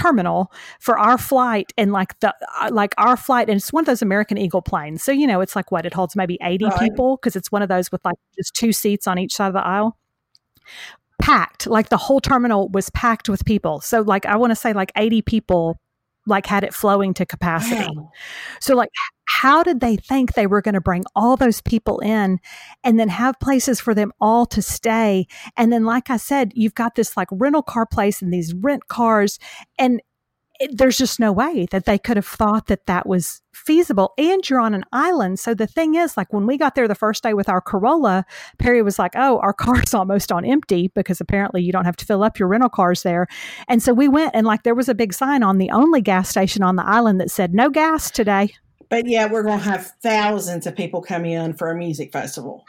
[0.00, 3.86] terminal for our flight and like the uh, like our flight and it's one of
[3.86, 5.02] those American Eagle planes.
[5.02, 6.78] So you know, it's like what it holds maybe 80 right.
[6.78, 9.54] people because it's one of those with like just two seats on each side of
[9.54, 9.96] the aisle.
[11.20, 13.80] Packed, like the whole terminal was packed with people.
[13.80, 15.78] So like I want to say like 80 people
[16.30, 17.92] like had it flowing to capacity.
[18.60, 18.90] So like
[19.30, 22.40] how did they think they were going to bring all those people in
[22.82, 25.28] and then have places for them all to stay?
[25.56, 28.88] And then, like I said, you've got this like rental car place and these rent
[28.88, 29.38] cars,
[29.78, 30.02] and
[30.60, 34.12] it, there's just no way that they could have thought that that was feasible.
[34.18, 35.40] And you're on an island.
[35.40, 38.26] So the thing is, like when we got there the first day with our Corolla,
[38.58, 42.04] Perry was like, Oh, our car's almost on empty because apparently you don't have to
[42.04, 43.26] fill up your rental cars there.
[43.68, 46.28] And so we went and like there was a big sign on the only gas
[46.28, 48.50] station on the island that said, No gas today.
[48.90, 52.64] But yeah, we're going to have thousands of people come in for a music festival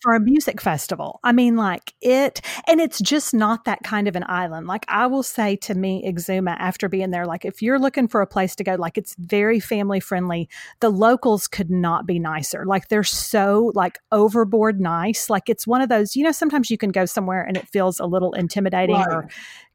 [0.00, 1.20] for a music festival.
[1.24, 4.66] I mean, like it, and it's just not that kind of an island.
[4.66, 8.20] Like I will say to me, Exuma, after being there, like if you're looking for
[8.20, 10.48] a place to go, like it's very family friendly.
[10.80, 12.64] The locals could not be nicer.
[12.64, 15.28] Like they're so like overboard nice.
[15.28, 17.98] Like it's one of those, you know, sometimes you can go somewhere and it feels
[17.98, 19.12] a little intimidating right.
[19.12, 19.28] or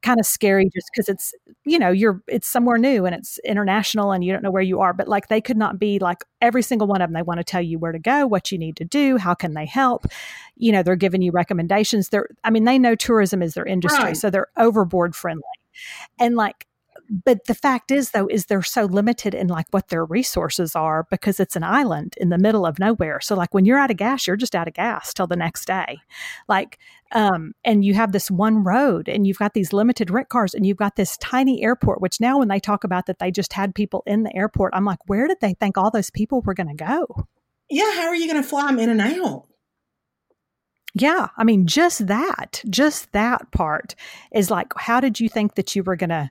[0.03, 1.33] kind of scary just because it's
[1.65, 4.79] you know you're it's somewhere new and it's international and you don't know where you
[4.81, 7.39] are but like they could not be like every single one of them they want
[7.39, 10.05] to tell you where to go what you need to do how can they help
[10.55, 14.03] you know they're giving you recommendations they're i mean they know tourism is their industry
[14.03, 14.17] right.
[14.17, 15.41] so they're overboard friendly
[16.19, 16.67] and like
[17.09, 21.05] but the fact is though is they're so limited in like what their resources are
[21.09, 23.19] because it's an island in the middle of nowhere.
[23.21, 25.65] So like when you're out of gas you're just out of gas till the next
[25.65, 25.99] day.
[26.47, 26.79] Like
[27.11, 30.65] um, and you have this one road and you've got these limited rent cars and
[30.65, 33.75] you've got this tiny airport which now when they talk about that they just had
[33.75, 36.75] people in the airport i'm like where did they think all those people were going
[36.75, 37.27] to go?
[37.69, 39.45] Yeah how are you going to fly them in and out?
[40.95, 43.95] Yeah, I mean, just that, just that part
[44.31, 46.29] is like, how did you think that you were going to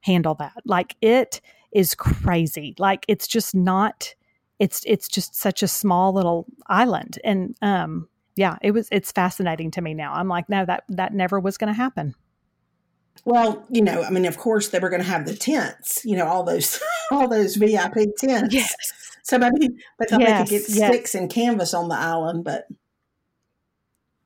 [0.00, 0.54] handle that.
[0.64, 1.40] Like it
[1.72, 2.74] is crazy.
[2.78, 4.14] Like it's just not
[4.58, 9.70] it's it's just such a small little island and um yeah, it was it's fascinating
[9.72, 10.12] to me now.
[10.14, 12.14] I'm like no that that never was going to happen.
[13.24, 16.16] Well, you know, I mean, of course they were going to have the tents, you
[16.16, 16.80] know, all those
[17.10, 18.54] all those VIP tents.
[18.54, 18.74] Yes.
[19.22, 20.88] So maybe they thought yes, they could get yes.
[20.88, 22.66] sticks and canvas on the island, but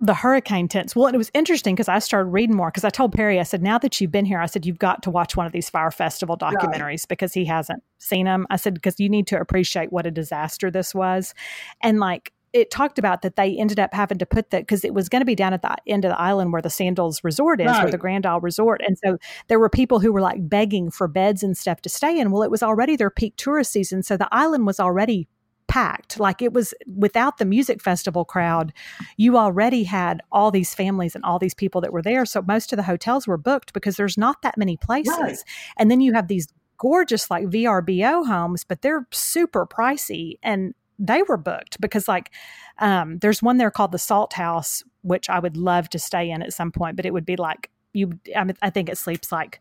[0.01, 0.95] the hurricane tents.
[0.95, 3.63] Well, it was interesting because I started reading more because I told Perry, I said,
[3.63, 5.91] now that you've been here, I said, you've got to watch one of these Fyre
[5.91, 7.09] Festival documentaries right.
[7.09, 8.47] because he hasn't seen them.
[8.51, 11.33] I said, because you need to appreciate what a disaster this was.
[11.81, 14.95] And like, it talked about that they ended up having to put that because it
[14.95, 17.61] was going to be down at the end of the island where the Sandals Resort
[17.61, 17.83] is, right.
[17.83, 18.81] where the Grand Isle Resort.
[18.87, 19.19] And so
[19.49, 22.31] there were people who were like begging for beds and stuff to stay in.
[22.31, 24.05] Well, it was already their peak tourist season.
[24.05, 25.27] So the island was already
[25.75, 26.21] packed.
[26.21, 28.73] Like it was without the music festival crowd,
[29.17, 32.25] you already had all these families and all these people that were there.
[32.25, 35.19] So most of the hotels were booked because there's not that many places.
[35.19, 35.37] Right.
[35.77, 36.47] And then you have these
[36.79, 42.31] gorgeous like VRBO homes, but they're super pricey and they were booked because like
[42.79, 46.41] um, there's one there called the Salt House, which I would love to stay in
[46.41, 48.13] at some point, but it would be like you.
[48.37, 49.61] I, mean, I think it sleeps like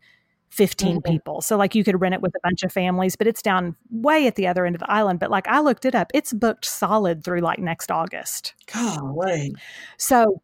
[0.54, 1.12] 15 mm-hmm.
[1.12, 1.42] people.
[1.42, 4.28] So like you could rent it with a bunch of families, but it's down way
[4.28, 5.20] at the other end of the island.
[5.20, 8.54] But like I looked it up, it's booked solid through like next August.
[8.72, 9.56] Golly.
[9.98, 10.42] So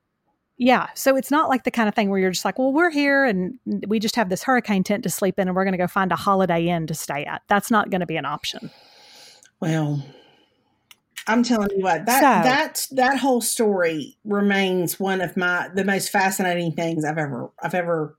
[0.57, 0.87] yeah.
[0.95, 3.23] So it's not like the kind of thing where you're just like, well, we're here
[3.23, 5.87] and we just have this hurricane tent to sleep in and we're going to go
[5.87, 7.43] find a holiday inn to stay at.
[7.47, 8.71] That's not going to be an option.
[9.59, 10.03] Well,
[11.27, 15.83] I'm telling you what that so, that that whole story remains one of my the
[15.83, 18.17] most fascinating things I've ever I've ever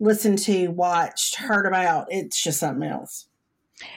[0.00, 2.06] listened to, watched, heard about.
[2.10, 3.27] It's just something else.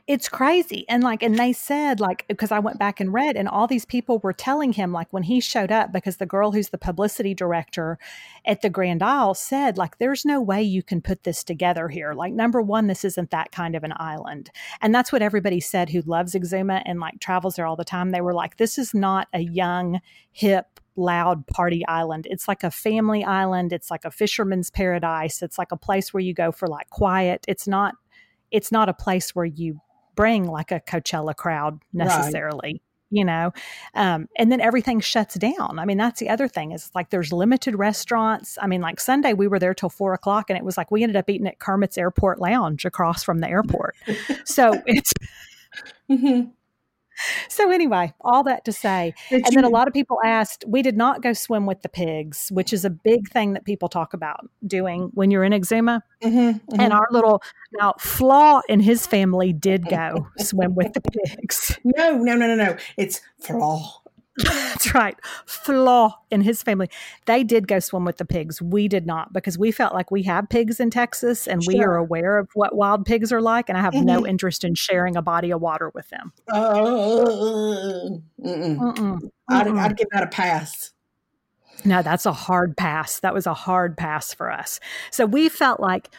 [0.08, 0.86] It's crazy.
[0.90, 3.86] And like, and they said, like, because I went back and read, and all these
[3.86, 7.34] people were telling him, like, when he showed up, because the girl who's the publicity
[7.34, 7.98] director
[8.46, 12.14] at the Grand Isle said, like, there's no way you can put this together here.
[12.14, 14.50] Like, number one, this isn't that kind of an island.
[14.82, 18.12] And that's what everybody said who loves Exuma and like travels there all the time.
[18.12, 20.02] They were like, this is not a young,
[20.32, 22.28] hip, loud party island.
[22.30, 23.74] It's like a family island.
[23.74, 25.42] It's like a fisherman's paradise.
[25.42, 27.46] It's like a place where you go for like quiet.
[27.48, 27.96] It's not
[28.52, 29.80] it's not a place where you
[30.16, 32.74] bring like a Coachella crowd necessarily.
[32.74, 32.82] Right.
[33.14, 33.52] You know,
[33.94, 35.80] um, and then everything shuts down.
[35.80, 38.58] I mean, that's the other thing is like there's limited restaurants.
[38.62, 41.04] I mean, like Sunday we were there till four o'clock, and it was like we
[41.04, 43.98] ended up eating at Kermit's Airport Lounge across from the airport.
[44.46, 45.12] so it's
[46.10, 46.52] mm-hmm
[47.48, 50.64] so anyway, all that to say, Did and you, then a lot of people asked,
[50.68, 53.90] we did not go swim with the pigs, which is a big thing that people
[53.90, 56.02] talk about doing when you're in Exuma.
[56.24, 56.80] Mm-hmm, mm-hmm.
[56.80, 57.42] And our little
[57.74, 61.78] now Flaw and his family did go swim with the pigs.
[61.84, 62.78] No, no, no, no, no.
[62.98, 64.01] It's Flaw.
[64.44, 65.18] That's right.
[65.46, 66.90] Flaw and his family.
[67.26, 68.62] They did go swim with the pigs.
[68.62, 71.74] We did not because we felt like we have pigs in Texas and sure.
[71.74, 73.70] we are aware of what wild pigs are like.
[73.70, 74.06] And I have mm-hmm.
[74.06, 76.34] no interest in sharing a body of water with them.
[76.52, 78.18] Uh,
[79.50, 80.92] I'd, I'd give that a pass.
[81.84, 83.20] No, that's a hard pass.
[83.20, 84.80] That was a hard pass for us.
[85.10, 86.10] So we felt like,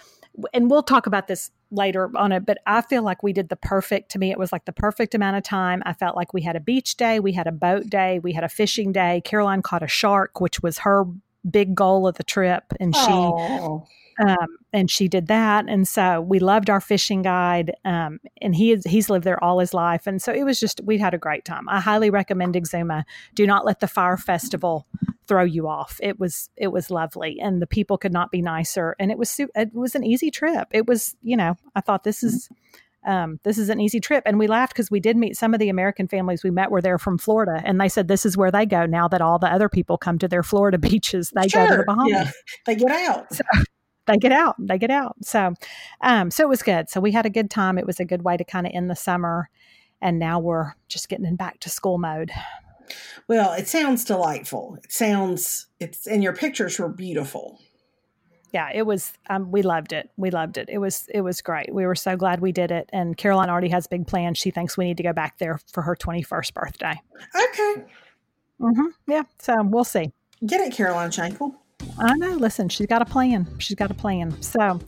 [0.52, 3.56] and we'll talk about this later on it, but I feel like we did the
[3.56, 5.82] perfect, to me, it was like the perfect amount of time.
[5.84, 8.44] I felt like we had a beach day, we had a boat day, we had
[8.44, 9.22] a fishing day.
[9.24, 11.04] Caroline caught a shark, which was her
[11.48, 12.64] big goal of the trip.
[12.78, 13.86] And she, oh.
[14.26, 15.66] um, and she did that.
[15.68, 17.74] And so we loved our fishing guide.
[17.84, 20.06] Um, and he is, he's lived there all his life.
[20.06, 21.68] And so it was just, we had a great time.
[21.68, 23.04] I highly recommend Exuma.
[23.34, 24.86] Do not let the Fyre Festival
[25.32, 25.98] throw you off.
[26.02, 28.94] It was it was lovely, and the people could not be nicer.
[28.98, 30.68] And it was it was an easy trip.
[30.72, 32.48] It was you know I thought this is.
[33.04, 34.22] Um, this is an easy trip.
[34.26, 36.80] And we laughed because we did meet some of the American families we met were
[36.80, 37.60] there from Florida.
[37.64, 40.20] And they said this is where they go now that all the other people come
[40.20, 41.32] to their Florida beaches.
[41.34, 41.66] They sure.
[41.66, 42.12] go to the Bahamas.
[42.12, 42.30] Yeah.
[42.64, 43.34] They get out.
[43.34, 43.42] So,
[44.06, 44.54] they get out.
[44.56, 45.16] They get out.
[45.20, 45.52] So,
[46.00, 46.88] um, so it was good.
[46.90, 47.76] So we had a good time.
[47.76, 49.50] It was a good way to kind of end the summer.
[50.00, 52.30] And now we're just getting in back to school mode.
[53.28, 54.78] Well, it sounds delightful.
[54.82, 57.60] It sounds it's and your pictures were beautiful.
[58.52, 59.12] Yeah, it was.
[59.30, 60.10] Um, we loved it.
[60.18, 60.68] We loved it.
[60.70, 61.08] It was.
[61.14, 61.72] It was great.
[61.72, 62.90] We were so glad we did it.
[62.92, 64.36] And Caroline already has big plans.
[64.36, 67.00] She thinks we need to go back there for her twenty first birthday.
[67.34, 67.84] Okay.
[68.60, 68.86] Mm-hmm.
[69.06, 69.22] Yeah.
[69.38, 70.12] So we'll see.
[70.44, 71.54] Get it, Caroline Shankle.
[71.98, 72.32] I know.
[72.32, 73.48] Listen, she's got a plan.
[73.58, 74.40] She's got a plan.
[74.42, 74.80] So.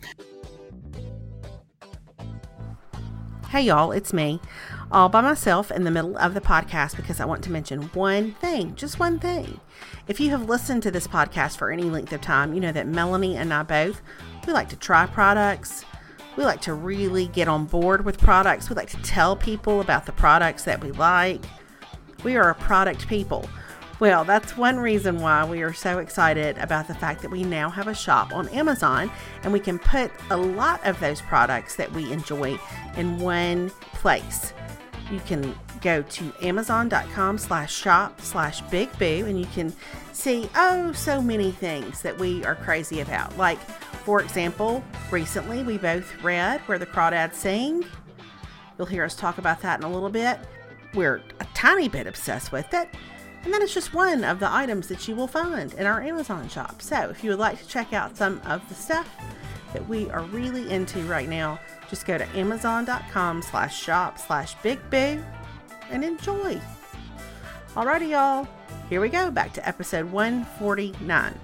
[3.49, 3.91] Hey, y'all.
[3.91, 4.39] It's me
[4.95, 8.31] all by myself in the middle of the podcast because I want to mention one
[8.35, 9.59] thing, just one thing.
[10.07, 12.87] If you have listened to this podcast for any length of time, you know that
[12.87, 14.01] Melanie and I both,
[14.47, 15.83] we like to try products.
[16.37, 18.69] We like to really get on board with products.
[18.69, 21.43] We like to tell people about the products that we like.
[22.23, 23.49] We are a product people.
[23.99, 27.69] Well, that's one reason why we are so excited about the fact that we now
[27.69, 29.11] have a shop on Amazon
[29.43, 32.57] and we can put a lot of those products that we enjoy
[32.95, 34.53] in one place
[35.11, 39.73] you can go to amazon.com slash shop slash big boo and you can
[40.13, 43.37] see oh so many things that we are crazy about.
[43.37, 43.59] Like
[44.03, 47.85] for example recently we both read where the crawdads sing.
[48.77, 50.39] You'll hear us talk about that in a little bit.
[50.93, 52.89] We're a tiny bit obsessed with it.
[53.43, 56.49] And that is just one of the items that you will find in our amazon
[56.49, 56.81] shop.
[56.81, 59.07] So if you would like to check out some of the stuff
[59.71, 61.59] that we are really into right now
[61.89, 65.23] just go to amazon.com slash shop slash big boo
[65.89, 66.59] and enjoy.
[67.75, 68.47] Alrighty, y'all.
[68.89, 69.31] Here we go.
[69.31, 71.39] Back to episode 149.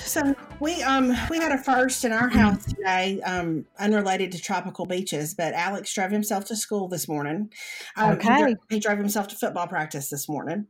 [0.00, 4.84] So we um we had a first in our house today, um, unrelated to tropical
[4.84, 5.32] beaches.
[5.32, 7.50] But Alex drove himself to school this morning.
[7.96, 10.66] Um, okay, he, dro- he, drove himself to football practice this morning,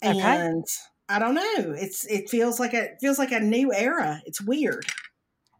[0.00, 0.62] and okay.
[1.08, 1.74] I don't know.
[1.76, 4.22] It's it feels like a it feels like a new era.
[4.26, 4.86] It's weird.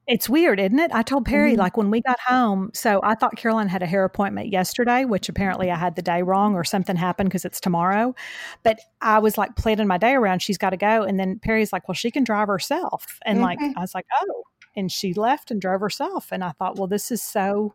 [0.09, 0.91] It's weird, isn't it?
[0.95, 1.61] I told Perry, mm-hmm.
[1.61, 5.29] like when we got home, so I thought Caroline had a hair appointment yesterday, which
[5.29, 8.15] apparently I had the day wrong or something happened because it's tomorrow.
[8.63, 11.03] But I was like planning my day around, she's got to go.
[11.03, 13.19] And then Perry's like, well, she can drive herself.
[13.27, 13.45] And mm-hmm.
[13.45, 14.45] like, I was like, oh.
[14.75, 16.29] And she left and drove herself.
[16.33, 17.75] And I thought, well, this is so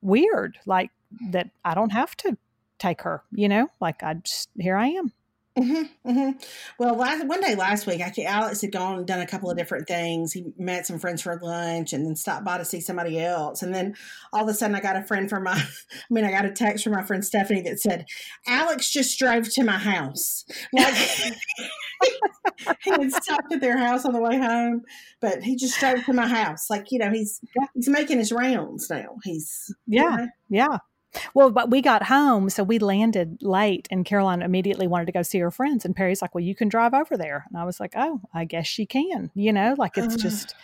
[0.00, 0.92] weird, like
[1.30, 2.38] that I don't have to
[2.78, 5.12] take her, you know, like I just, here I am.
[5.58, 6.30] Mm-hmm, mm-hmm.
[6.78, 9.56] Well, last one day last week, I, Alex had gone and done a couple of
[9.56, 10.32] different things.
[10.32, 13.62] He met some friends for lunch and then stopped by to see somebody else.
[13.62, 13.96] And then
[14.32, 15.64] all of a sudden, I got a friend from my, I
[16.10, 18.06] mean, I got a text from my friend Stephanie that said,
[18.46, 20.94] "Alex just drove to my house." Like
[22.84, 24.82] he had stopped at their house on the way home,
[25.20, 26.70] but he just drove to my house.
[26.70, 27.40] Like you know, he's
[27.74, 29.16] he's making his rounds now.
[29.24, 30.78] He's yeah, you know, yeah.
[31.34, 35.22] Well, but we got home, so we landed late, and Caroline immediately wanted to go
[35.22, 35.84] see her friends.
[35.84, 38.44] And Perry's like, "Well, you can drive over there," and I was like, "Oh, I
[38.44, 40.18] guess she can." You know, like it's Uh.
[40.18, 40.54] just,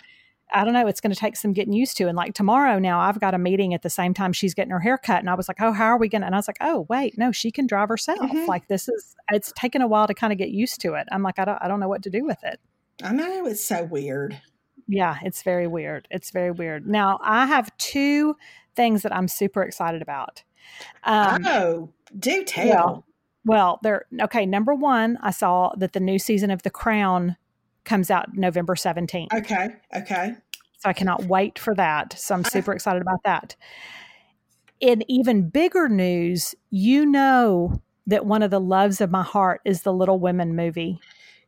[0.52, 2.07] I don't know, it's going to take some getting used to.
[2.07, 4.80] And like tomorrow, now I've got a meeting at the same time she's getting her
[4.80, 6.48] hair cut, and I was like, "Oh, how are we going?" to And I was
[6.48, 8.46] like, "Oh, wait, no, she can drive herself." Mhm.
[8.46, 11.07] Like this is, it's taken a while to kind of get used to it.
[11.11, 12.61] I'm like, I don't, I don't know what to do with it.
[13.02, 14.40] I know it's so weird.
[14.86, 16.07] Yeah, it's very weird.
[16.11, 16.86] It's very weird.
[16.86, 18.36] Now I have two
[18.75, 20.43] things that I'm super excited about.
[21.05, 22.68] Um, oh, do tell.
[22.68, 23.05] well,
[23.45, 24.07] Well, there.
[24.22, 27.37] Okay, number one, I saw that the new season of The Crown
[27.85, 30.35] comes out November seventeenth, okay, okay.
[30.79, 32.18] so I cannot wait for that.
[32.18, 33.57] So I'm super excited about that.
[34.81, 39.83] In even bigger news, you know that one of the loves of my heart is
[39.83, 41.01] the Little Women movie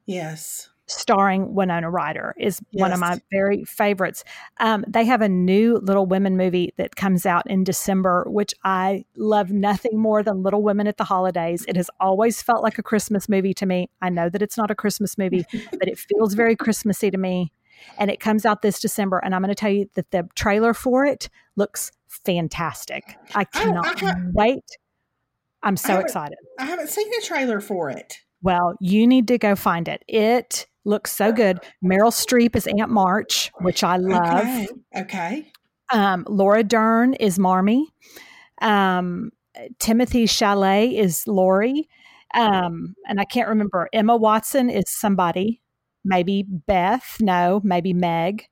[0.07, 0.69] Yes.
[0.87, 4.25] Starring Winona Ryder is one of my very favorites.
[4.59, 9.05] Um, they have a new Little Women movie that comes out in December, which I
[9.17, 11.65] love nothing more than Little Women at the holidays.
[11.67, 13.91] It has always felt like a Christmas movie to me.
[14.01, 17.53] I know that it's not a Christmas movie, but it feels very Christmassy to me.
[17.99, 20.73] And it comes out this December, and I'm going to tell you that the trailer
[20.73, 23.17] for it looks fantastic.
[23.35, 24.65] I cannot ha- wait.
[25.63, 26.39] I'm so haven't- excited.
[26.59, 28.19] I haven't seen a trailer for it.
[28.43, 30.05] Well, you need to go find it.
[30.07, 31.59] It looks so good.
[31.85, 34.41] Meryl Streep is Aunt March, which I love.
[34.41, 34.69] Okay.
[34.97, 35.53] Okay.
[35.93, 37.87] Um, Laura Dern is Marmee.
[38.63, 39.31] Um,
[39.79, 41.89] Timothy Chalamet is Laurie.
[42.35, 43.89] Um, and I can't remember.
[43.93, 45.61] Emma Watson is somebody.
[46.05, 47.17] Maybe Beth.
[47.21, 48.47] No, maybe Meg.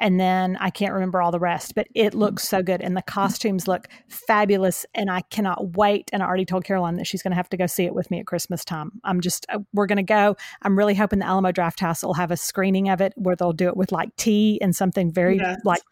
[0.00, 2.80] And then I can't remember all the rest, but it looks so good.
[2.80, 4.86] And the costumes look fabulous.
[4.94, 6.08] And I cannot wait.
[6.12, 8.10] And I already told Caroline that she's going to have to go see it with
[8.10, 8.92] me at Christmas time.
[9.04, 10.36] I'm just, uh, we're going to go.
[10.62, 13.68] I'm really hoping the Alamo Drafthouse will have a screening of it where they'll do
[13.68, 15.58] it with like tea and something very, Yes.
[15.64, 15.82] like,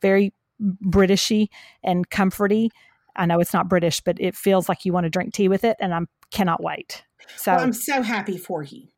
[0.00, 0.32] very
[0.62, 1.48] Britishy
[1.82, 2.68] and comforty.
[3.16, 5.64] I know it's not British, but it feels like you want to drink tea with
[5.64, 5.76] it.
[5.80, 6.00] And I
[6.30, 7.02] cannot wait.
[7.36, 8.88] So Well, I'm so happy for you.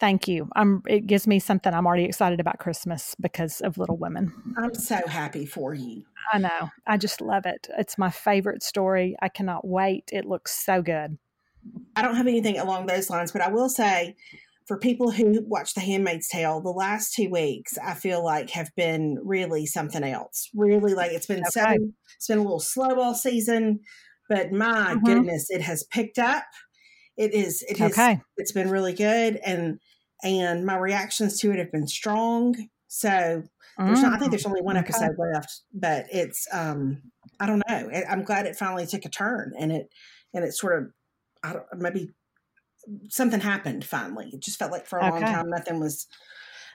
[0.00, 0.48] Thank you.
[0.56, 1.72] I'm, it gives me something.
[1.72, 4.32] I'm already excited about Christmas because of Little Women.
[4.56, 6.04] I'm so happy for you.
[6.32, 6.70] I know.
[6.86, 7.68] I just love it.
[7.78, 9.16] It's my favorite story.
[9.22, 10.10] I cannot wait.
[10.12, 11.18] It looks so good.
[11.96, 14.16] I don't have anything along those lines, but I will say
[14.66, 18.70] for people who watch The Handmaid's Tale, the last two weeks I feel like have
[18.76, 20.50] been really something else.
[20.54, 21.64] Really, like it's been so
[22.16, 23.80] it's been a little slow all season,
[24.28, 25.04] but my Mhm.
[25.04, 26.44] goodness, it has picked up.
[27.18, 27.62] It is.
[27.68, 27.80] It.
[27.80, 28.20] Okay.
[28.36, 29.80] It's been really good, and
[30.22, 32.56] and my reactions to it have been strong.
[32.86, 33.42] So
[33.76, 34.88] there's not, I think there's only one Mm, okay.
[34.88, 37.02] episode left, but it's um
[37.38, 37.90] I don't know.
[38.08, 39.90] I'm glad it finally took a turn, and it
[40.32, 40.90] and it sort of
[41.42, 42.10] I don't maybe
[43.10, 44.30] something happened finally.
[44.32, 46.06] It just felt like for a long time nothing was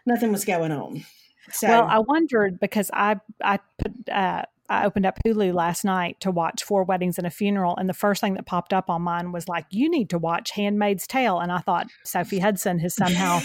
[0.05, 1.03] nothing was going on.
[1.51, 4.43] So Well, I wondered because I I put uh,
[4.82, 7.93] I opened up Hulu last night to watch Four Weddings and a Funeral, and the
[7.93, 11.39] first thing that popped up on mine was like, "You need to watch Handmaid's Tale,"
[11.39, 13.39] and I thought Sophie Hudson has somehow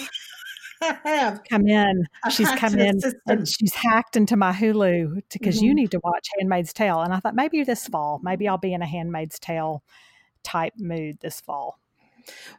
[1.51, 2.05] come in.
[2.25, 3.21] I She's come in system.
[3.27, 5.77] and she's hacked into my Hulu because you Mhm.
[5.77, 8.83] need to watch Handmaid's Tale, and I thought maybe this fall, maybe I'll be in
[8.83, 9.83] a Handmaid's Tale
[10.45, 11.79] type mood this fall.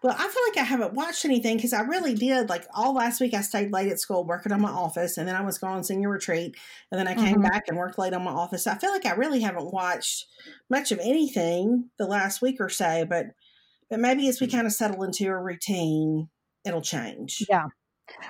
[0.03, 2.49] Well, I feel like I haven't watched anything because I really did.
[2.49, 5.35] Like all last week, I stayed late at school working on my office, and then
[5.35, 6.55] I was gone senior retreat,
[6.91, 7.43] and then I came Mhm.
[7.43, 8.67] back and worked late on my office.
[8.67, 10.25] I feel like I really haven't watched
[10.69, 13.05] much of anything the last week or so.
[13.05, 13.27] But
[13.89, 16.29] but maybe as we kind of settle into a routine,
[16.65, 17.49] it'll change.
[17.49, 17.65] Yeah.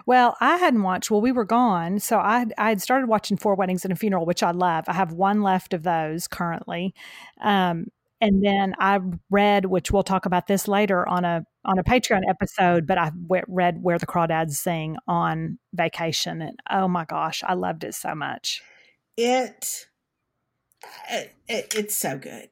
[0.05, 1.11] Well, I hadn't watched.
[1.11, 4.25] Well, we were gone, so I I had started watching Four Weddings and a Funeral,
[4.25, 4.85] which I love.
[4.87, 6.93] I have one left of those currently,
[7.41, 7.87] um,
[8.21, 8.99] and then I
[9.29, 12.85] read, which we'll talk about this later on a on a Patreon episode.
[12.85, 17.53] But I w- read Where the Crawdads Sing on vacation, and oh my gosh, I
[17.53, 18.61] loved it so much.
[19.17, 19.87] It,
[21.09, 22.49] it, it it's so good.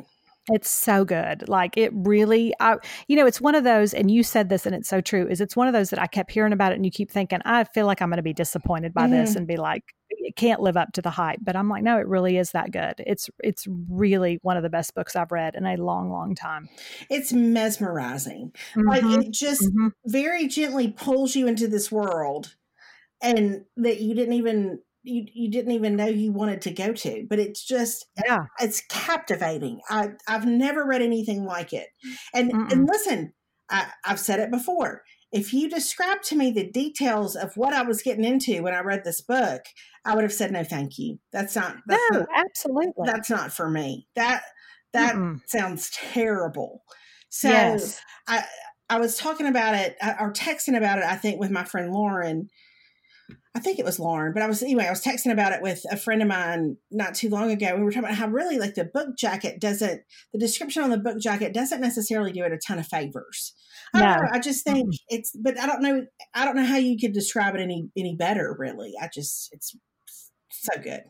[0.50, 1.50] It's so good.
[1.50, 2.78] Like it really, I,
[3.08, 5.28] you know, it's one of those, and you said this, and it's so true.
[5.28, 7.40] Is it's one of those that I kept hearing about it, and you keep thinking,
[7.46, 10.62] I feel like I'm going to be disappointed by this, and be like, it can't
[10.62, 11.40] live up to the hype.
[11.42, 12.96] But I'm like, no, it really is that good.
[13.00, 16.70] It's it's really one of the best books I've read in a long, long time.
[17.10, 18.54] It's mesmerizing.
[18.86, 19.92] Like Mhm, it just mhm.
[20.06, 22.56] very gently pulls you into this world,
[23.22, 27.26] and that you didn't even you, you didn't even know you wanted to go to.
[27.30, 29.80] But it's just yeah, it's captivating.
[29.90, 31.88] I I've never read anything like it.
[32.34, 32.72] And Mm-mm.
[32.72, 33.34] and listen,
[33.70, 35.04] I, I've said it before.
[35.32, 38.80] If you described to me the details of what I was getting into when I
[38.80, 39.62] read this book,
[40.06, 41.20] I would have said no, thank you.
[41.34, 41.78] That's not.
[41.86, 43.06] That's no, not, absolutely.
[43.06, 44.08] That's not for me.
[44.16, 44.44] That
[44.94, 45.42] that Mm-mm.
[45.48, 46.84] sounds terrible.
[47.30, 48.00] So yes.
[48.28, 48.46] I
[48.90, 51.04] I was talking about it or texting about it.
[51.04, 52.50] I think with my friend Lauren.
[53.56, 54.86] I think it was Lauren, but I was anyway.
[54.86, 57.76] I was texting about it with a friend of mine not too long ago.
[57.76, 60.02] We were talking about how really like the book jacket doesn't.
[60.32, 63.54] The description on the book jacket doesn't necessarily do it a ton of favors.
[63.94, 64.06] I no.
[64.06, 65.16] Know, I just think mm-hmm.
[65.16, 66.06] it's, but I don't know.
[66.36, 68.56] I don't know how you could describe it any any better.
[68.58, 69.76] Really, I just it's
[70.50, 71.02] so good.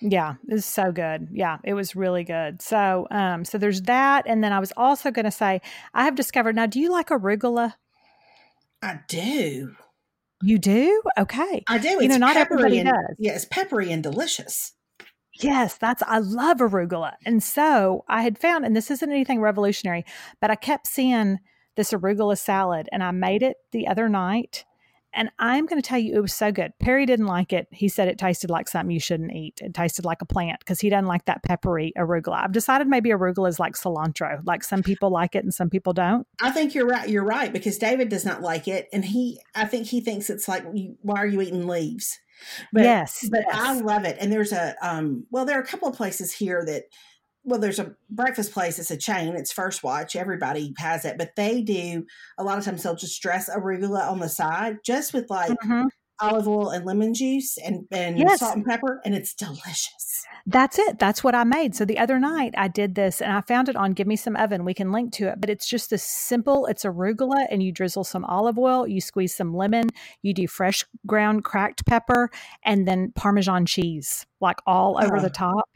[0.00, 1.28] Yeah, it's so good.
[1.30, 2.62] Yeah, it was really good.
[2.62, 5.60] So, um, so there's that, and then I was also going to say
[5.94, 6.66] I have discovered now.
[6.66, 7.74] Do you like arugula?
[8.82, 9.76] I do.
[10.42, 11.02] You do?
[11.18, 11.62] Okay.
[11.68, 11.88] I do.
[11.88, 13.16] It's you know, not everybody and, does.
[13.18, 14.72] Yeah, it's peppery and delicious.
[15.40, 17.14] Yes, that's I love arugula.
[17.24, 20.04] And so I had found, and this isn't anything revolutionary,
[20.40, 21.38] but I kept seeing
[21.76, 24.64] this arugula salad and I made it the other night
[25.12, 26.72] and I'm going to tell you, it was so good.
[26.78, 27.66] Perry didn't like it.
[27.70, 29.60] He said it tasted like something you shouldn't eat.
[29.60, 32.44] It tasted like a plant because he doesn't like that peppery arugula.
[32.44, 34.40] I've decided maybe arugula is like cilantro.
[34.44, 36.26] Like some people like it and some people don't.
[36.40, 37.08] I think you're right.
[37.08, 40.48] You're right because David does not like it, and he, I think he thinks it's
[40.48, 40.64] like,
[41.02, 42.18] why are you eating leaves?
[42.72, 43.58] But, yes, but yes.
[43.58, 44.16] I love it.
[44.18, 46.84] And there's a, um, well, there are a couple of places here that
[47.50, 48.78] well, there's a breakfast place.
[48.78, 49.34] It's a chain.
[49.34, 50.14] It's First Watch.
[50.14, 52.06] Everybody has it, but they do
[52.38, 52.84] a lot of times.
[52.84, 55.88] They'll just dress arugula on the side, just with like mm-hmm.
[56.20, 58.38] olive oil and lemon juice and and yes.
[58.38, 60.24] salt and pepper, and it's delicious.
[60.46, 61.00] That's it.
[61.00, 61.74] That's what I made.
[61.74, 64.36] So the other night I did this, and I found it on Give Me Some
[64.36, 64.64] Oven.
[64.64, 66.66] We can link to it, but it's just this simple.
[66.66, 68.86] It's arugula, and you drizzle some olive oil.
[68.86, 69.88] You squeeze some lemon.
[70.22, 72.30] You do fresh ground cracked pepper,
[72.64, 75.20] and then Parmesan cheese, like all over oh.
[75.20, 75.68] the top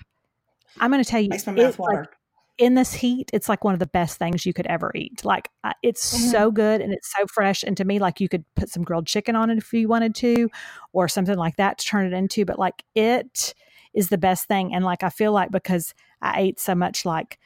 [0.81, 2.01] I'm going to tell you, makes my mouth water.
[2.01, 2.09] Like,
[2.57, 5.25] in this heat, it's like one of the best things you could ever eat.
[5.25, 5.49] Like
[5.83, 6.31] it's mm-hmm.
[6.31, 7.64] so good and it's so fresh.
[7.64, 10.14] And to me, like you could put some grilled chicken on it if you wanted
[10.16, 10.49] to,
[10.93, 12.45] or something like that to turn it into.
[12.45, 13.55] But like it
[13.93, 14.75] is the best thing.
[14.75, 17.39] And like I feel like because I ate so much like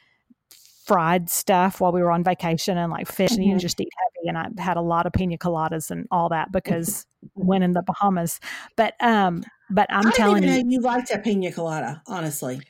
[0.85, 3.39] fried stuff while we were on vacation and like fish, mm-hmm.
[3.39, 3.59] and you mm-hmm.
[3.59, 4.29] just eat heavy.
[4.29, 7.81] And I had a lot of pina coladas and all that because when in the
[7.81, 8.39] Bahamas.
[8.75, 12.61] But um, but I'm I telling you, you liked a pina colada, honestly.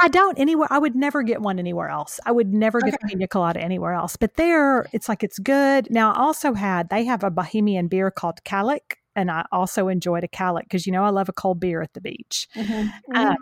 [0.00, 0.68] I don't anywhere.
[0.70, 2.20] I would never get one anywhere else.
[2.24, 2.98] I would never get okay.
[3.02, 4.16] a pina colada anywhere else.
[4.16, 5.90] But there, it's like it's good.
[5.90, 10.24] Now, I also had they have a Bahamian beer called Kalik, and I also enjoyed
[10.24, 12.48] a Kalik because you know I love a cold beer at the beach.
[12.54, 12.72] Mm-hmm.
[12.72, 13.16] Mm-hmm.
[13.16, 13.36] Um,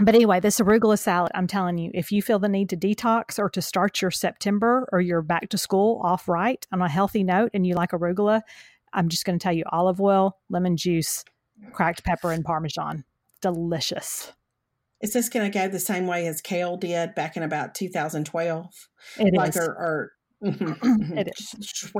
[0.00, 3.38] but anyway, this arugula salad, I'm telling you, if you feel the need to detox
[3.38, 7.22] or to start your September or your back to school off right on a healthy
[7.22, 8.42] note, and you like arugula,
[8.92, 11.24] I'm just going to tell you olive oil, lemon juice,
[11.72, 13.04] cracked pepper, and parmesan.
[13.40, 14.32] Delicious.
[15.04, 18.88] Is this going to go the same way as Kale did back in about 2012?
[19.18, 19.56] It like is.
[19.58, 21.12] Or, or mm-hmm.
[21.18, 21.50] it is.
[21.50, 21.92] Just,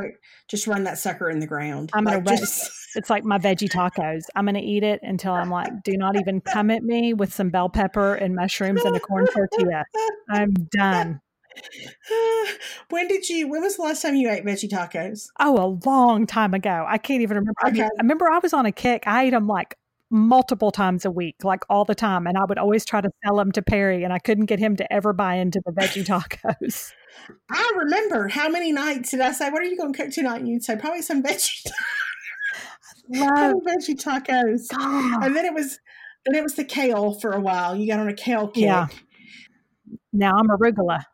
[0.48, 1.90] just, run that sucker in the ground.
[1.92, 2.70] I'm gonna like, just...
[2.96, 4.22] It's like my veggie tacos.
[4.34, 7.50] I'm gonna eat it until I'm like, do not even come at me with some
[7.50, 9.84] bell pepper and mushrooms and a corn tortilla.
[10.30, 11.20] I'm done.
[12.90, 13.48] when did you?
[13.48, 15.26] When was the last time you ate veggie tacos?
[15.40, 16.86] Oh, a long time ago.
[16.88, 17.58] I can't even remember.
[17.66, 17.82] Okay.
[17.82, 19.02] I remember I was on a kick.
[19.06, 19.76] I ate them like
[20.14, 22.26] multiple times a week, like all the time.
[22.26, 24.76] And I would always try to sell them to Perry, and I couldn't get him
[24.76, 26.06] to ever buy into the veggie
[26.44, 26.92] tacos.
[27.50, 30.38] I remember how many nights did I say, What are you going to cook tonight?
[30.38, 31.66] And you'd say, Probably some veggie,
[33.08, 33.56] Love.
[33.66, 34.68] veggie tacos.
[34.68, 35.24] God.
[35.24, 35.80] And then it was.
[36.26, 37.76] Then it was the kale for a while.
[37.76, 38.64] You got on a kale kick.
[38.64, 38.86] Yeah.
[40.10, 41.04] Now I'm arugula.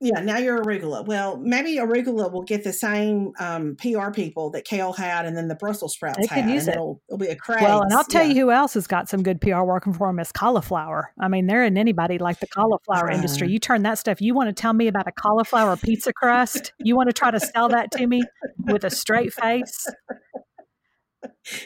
[0.00, 1.04] Yeah, now you're arugula.
[1.04, 5.48] Well, maybe arugula will get the same um, PR people that kale had, and then
[5.48, 6.48] the Brussels sprouts they had.
[6.48, 6.74] Use it.
[6.74, 7.62] It'll, it'll, be a craze.
[7.62, 8.32] Well, and I'll tell yeah.
[8.32, 11.12] you who else has got some good PR working for them is cauliflower.
[11.18, 13.50] I mean, there isn't anybody like the cauliflower uh, industry.
[13.50, 14.20] You turn that stuff.
[14.20, 16.72] You want to tell me about a cauliflower pizza crust?
[16.78, 18.22] You want to try to sell that to me
[18.66, 19.86] with a straight face?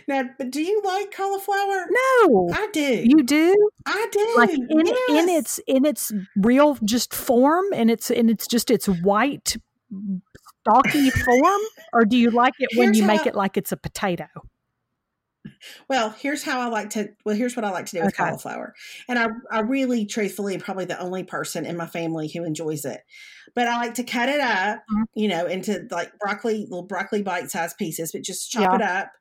[0.09, 1.87] Now, but do you like cauliflower?
[1.91, 3.03] No, I do.
[3.05, 3.71] You do?
[3.87, 4.35] I do.
[4.37, 5.11] Like in, yes.
[5.11, 9.57] in its in its real just form, and it's and it's just its white
[10.63, 11.61] stalky form,
[11.93, 14.27] or do you like it when you make it like it's a potato?
[15.89, 17.09] Well, here's how I like to.
[17.25, 18.75] Well, here's what I like to do with cauliflower,
[19.09, 22.85] and I, I really, truthfully, am probably the only person in my family who enjoys
[22.85, 23.01] it.
[23.55, 25.03] But I like to cut it up, mm-hmm.
[25.15, 28.13] you know, into like broccoli, little broccoli bite-sized pieces.
[28.13, 28.75] But just chop yeah.
[28.77, 29.13] it up,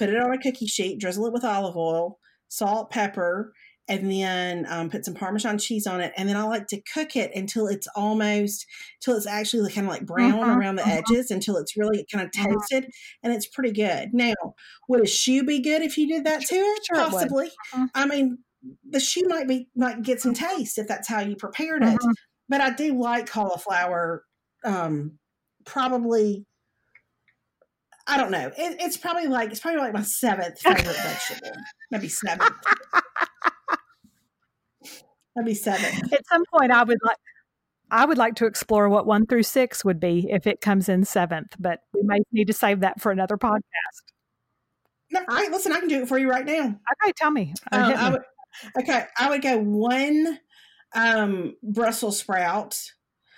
[0.00, 3.52] put it on a cookie sheet, drizzle it with olive oil, salt, pepper,
[3.86, 6.12] and then um, put some Parmesan cheese on it.
[6.16, 8.64] And then I like to cook it until it's almost,
[9.02, 11.02] till it's actually kind of like brown mm-hmm, around the mm-hmm.
[11.12, 12.54] edges, until it's really kind of mm-hmm.
[12.54, 13.24] toasted, mm-hmm.
[13.26, 14.14] and it's pretty good.
[14.14, 14.32] Now,
[14.88, 16.80] would a shoe be good if you did that to it?
[16.86, 17.46] Sure Possibly.
[17.74, 17.90] It.
[17.94, 18.38] I mean,
[18.88, 21.98] the shoe might be might get some taste if that's how you prepared it.
[22.48, 24.24] But I do like cauliflower
[24.64, 25.18] um,
[25.66, 26.46] probably
[28.10, 28.48] I don't know.
[28.48, 31.52] It, it's probably like it's probably like my seventh favorite vegetable.
[31.92, 32.50] Maybe seventh.
[35.36, 36.12] Maybe seventh.
[36.12, 37.16] At some point, I would like.
[37.92, 41.04] I would like to explore what one through six would be if it comes in
[41.04, 43.62] seventh, but we may need to save that for another podcast.
[45.12, 45.72] No, I listen.
[45.72, 46.66] I can do it for you right now.
[47.02, 47.52] Okay, tell me.
[47.72, 48.22] Um, I would,
[48.80, 50.38] okay, I would go one
[50.94, 52.76] um, Brussels sprout.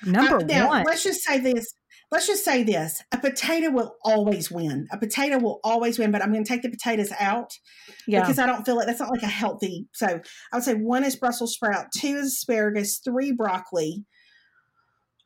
[0.05, 0.85] Number Uh, now, one.
[0.85, 1.73] let's just say this.
[2.13, 4.87] Let's just say this: a potato will always win.
[4.93, 7.51] A potato will always win, but I'm going to take the potatoes out
[8.07, 8.21] Yeah.
[8.21, 8.87] because I don't feel it.
[8.87, 9.89] That's not like a healthy.
[9.95, 10.21] So
[10.53, 14.05] I would say one is Brussels sprout, two is asparagus, three broccoli.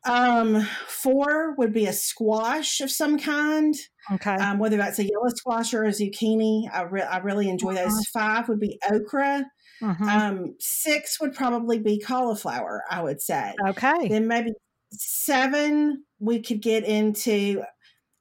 [0.05, 3.75] Um, four would be a squash of some kind,
[4.13, 4.35] Okay.
[4.35, 6.63] um, whether that's a yellow squash or a zucchini.
[6.71, 7.83] I, re- I really enjoy Uh-huh.
[7.89, 8.07] those.
[8.13, 9.45] Five would be okra.
[9.81, 10.01] Mhm.
[10.01, 12.83] Um, six would probably be cauliflower.
[12.89, 13.53] I would say.
[13.67, 14.07] okay.
[14.07, 14.51] Then maybe
[14.93, 17.63] seven we could get into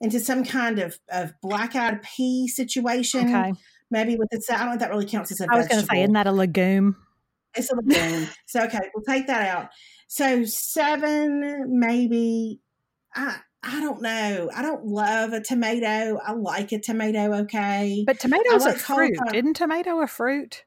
[0.01, 3.35] into some kind of, of black eyed pea situation.
[3.35, 3.55] Okay.
[3.91, 5.81] Maybe with the I don't know if that really counts as a I was going
[5.81, 6.97] to say, isn't that a legume?
[7.57, 8.29] it's a legume.
[8.47, 9.69] so okay, we'll take that out.
[10.09, 12.61] So seven, maybe.
[13.15, 14.51] I I don't know.
[14.55, 16.19] I don't love a tomato.
[16.25, 17.33] I like a tomato.
[17.43, 18.05] Okay.
[18.07, 19.17] But tomatoes like are fruit.
[19.17, 19.35] cauliflower.
[19.35, 20.65] Isn't tomato a fruit?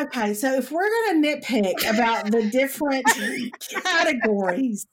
[0.00, 3.04] Okay, so if we're going to nitpick about the different
[3.84, 4.86] categories,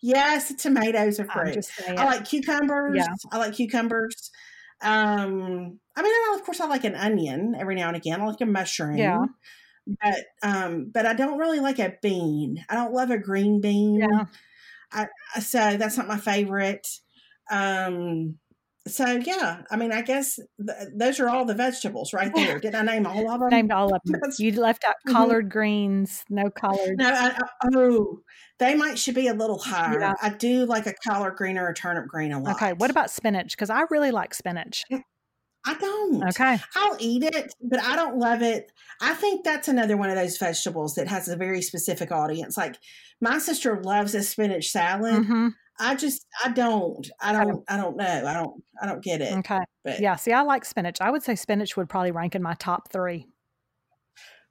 [0.00, 1.66] yes, tomatoes are fruit.
[1.88, 2.96] I like cucumbers.
[2.96, 3.14] Yeah.
[3.32, 4.30] I like cucumbers.
[4.82, 8.20] Um, I mean, I, of course, I like an onion every now and again.
[8.20, 8.96] I like a mushroom.
[8.96, 9.26] Yeah.
[9.86, 12.64] But um, but I don't really like a bean.
[12.68, 14.00] I don't love a green bean.
[14.00, 14.24] yeah.
[15.40, 16.86] So that's not my favorite.
[17.50, 18.39] Um,
[18.88, 22.58] so yeah, I mean, I guess th- those are all the vegetables right there.
[22.58, 23.48] Did I name all of them?
[23.50, 24.20] Named all of them.
[24.38, 25.12] You left out Mhm.
[25.12, 26.96] collard greens, no collard.
[26.98, 28.20] No, I, I- oh,
[28.58, 30.00] they might should be a little higher.
[30.00, 30.14] Yeah.
[30.22, 32.56] I do like a collard green or a turnip green a lot.
[32.56, 32.72] Okay.
[32.74, 33.56] What about spinach?
[33.56, 34.84] Because I really like spinach.
[35.66, 36.24] I don't.
[36.28, 36.58] Okay.
[36.74, 38.72] I'll eat it, but I don't love it.
[39.02, 42.56] I think that's another one of those vegetables that has a very specific audience.
[42.56, 42.76] Like
[43.20, 45.26] my sister loves a spinach salad.
[45.26, 45.48] hmm
[45.80, 47.08] I just I don't.
[47.20, 48.04] I don't I don't know.
[48.26, 49.32] I don't I don't get it.
[49.38, 49.60] Okay.
[49.82, 50.16] But Yeah.
[50.16, 51.00] See, I like spinach.
[51.00, 53.26] I would say spinach would probably rank in my top three.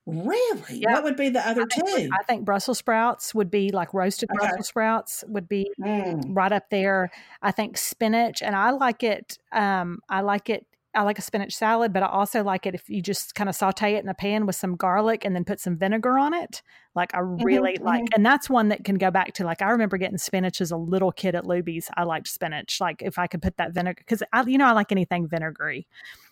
[0.06, 0.62] really?
[0.80, 0.94] Yeah.
[0.94, 2.10] What would be the other two?
[2.12, 4.38] I think Brussels sprouts would be like roasted Okay.
[4.48, 7.12] Brussels sprouts would be Mm, right up there.
[7.42, 9.38] I think spinach, and I like it.
[9.52, 10.66] Um, I like it.
[11.00, 13.56] I like a spinach salad, but I also like it if you just kind of
[13.56, 16.62] saute it in a pan with some garlic and then put some vinegar on it.
[16.94, 18.16] Like I mm-hmm, really like, mm-hmm.
[18.16, 20.76] and that's one that can go back to like I remember getting spinach as a
[20.76, 21.90] little kid at Luby's.
[21.96, 22.82] I liked spinach.
[22.82, 25.88] Like if I could put that vinegar, because I, you know, I like anything vinegary.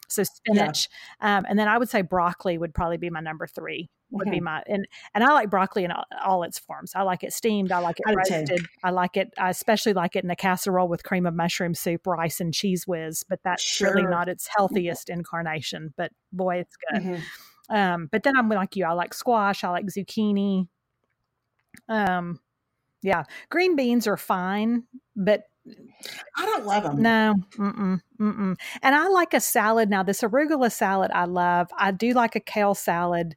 [0.08, 0.88] So spinach,
[1.20, 3.90] um, and then I would say broccoli would probably be my number three.
[4.12, 6.94] Would be my and and I like broccoli in all, all its forms.
[6.96, 7.74] I like it steamed.
[7.74, 8.18] I like it I too.
[8.18, 8.66] roasted.
[8.82, 9.34] I like it.
[9.38, 12.88] I especially like it in a casserole with cream of mushroom soup, rice, and cheese
[12.88, 13.26] whiz.
[13.28, 15.94] But that's really not its healthiest incarnation.
[15.98, 17.04] But boy, it's good.
[17.04, 17.22] mhm.
[17.70, 18.86] Um, but then I'm like you.
[18.86, 19.66] I like squash.
[19.66, 20.70] I like zucchini.
[21.90, 22.40] Um,
[23.04, 24.84] yeah, green beans are fine,
[25.16, 25.44] but
[26.38, 27.02] I don't love them.
[27.02, 28.58] no, mm-mm, mm-mm.
[28.82, 29.90] And I like a salad.
[29.90, 31.70] Now, this arugula salad I love.
[31.78, 33.36] I do like a kale salad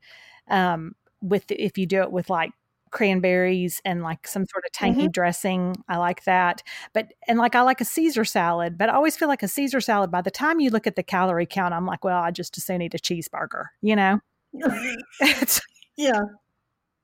[0.48, 2.52] um, with if you do it with like
[2.90, 5.76] cranberries and like some sort of tangy dressing.
[5.88, 6.62] I like that.
[6.92, 9.80] But and like I like a Caesar salad, but I always feel like a Caesar
[9.80, 10.10] salad.
[10.10, 12.64] By the time you look at the calorie count, I'm like, well, I just as
[12.64, 13.66] soon eat a cheeseburger.
[13.80, 14.20] You know,
[15.96, 16.22] yeah.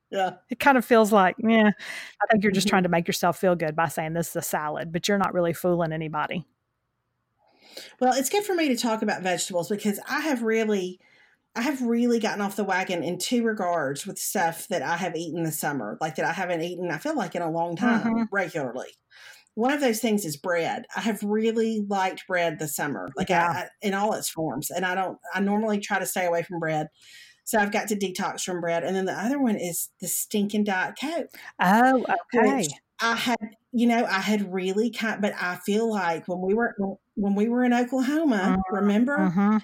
[0.09, 0.37] Yeah.
[0.49, 1.69] it kind of feels like, yeah,
[2.21, 4.41] I think you're just trying to make yourself feel good by saying this is a
[4.41, 6.45] salad, but you're not really fooling anybody.
[7.99, 10.99] Well, it's good for me to talk about vegetables because I have really
[11.55, 15.15] I have really gotten off the wagon in two regards with stuff that I have
[15.15, 18.03] eaten this summer, like that I haven't eaten, I feel like in a long time
[18.05, 18.27] Mhm.
[18.31, 18.89] regularly.
[19.55, 20.85] One of those things is bread.
[20.95, 23.47] I have really liked bread this summer, like Yeah.
[23.49, 24.69] I, I, in all its forms.
[24.71, 26.87] And I don't, I normally try to stay away from bread.
[27.47, 28.83] So I've got to detox from bread.
[28.83, 31.29] And then the other one is the stinking Diet Coke.
[31.61, 32.67] Oh, okay.
[33.01, 33.37] I had,
[33.71, 36.75] you know, I had really kind, but I feel like when we were
[37.15, 38.75] when we were in Oklahoma, Mhm.
[38.75, 39.57] remember Mm-hmm.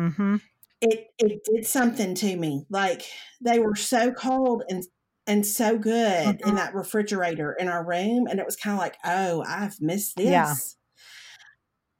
[0.00, 0.36] Mm-hmm.
[0.80, 2.66] it it did something to me.
[2.70, 3.02] Like
[3.40, 4.84] they were so cold and
[5.26, 8.96] and so good in that refrigerator in our room, and it was kind of like,
[9.04, 10.26] oh, I've missed this.
[10.30, 10.54] Yeah.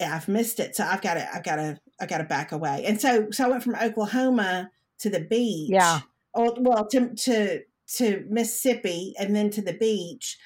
[0.00, 0.76] Yeah, I've missed it.
[0.76, 2.84] So I've got to, I've got to, I've got to back away.
[2.86, 4.70] And so, so I went from Oklahoma
[5.00, 5.70] to the beach.
[5.72, 6.00] Yeah.
[6.34, 7.60] Oh, well, to to
[7.96, 10.38] to Mississippi and then to the beach.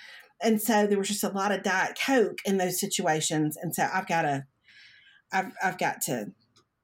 [0.42, 3.56] And so there was just a lot of Diet Coke in those situations.
[3.60, 4.44] And so I've got to,
[5.32, 6.32] I've I've got to,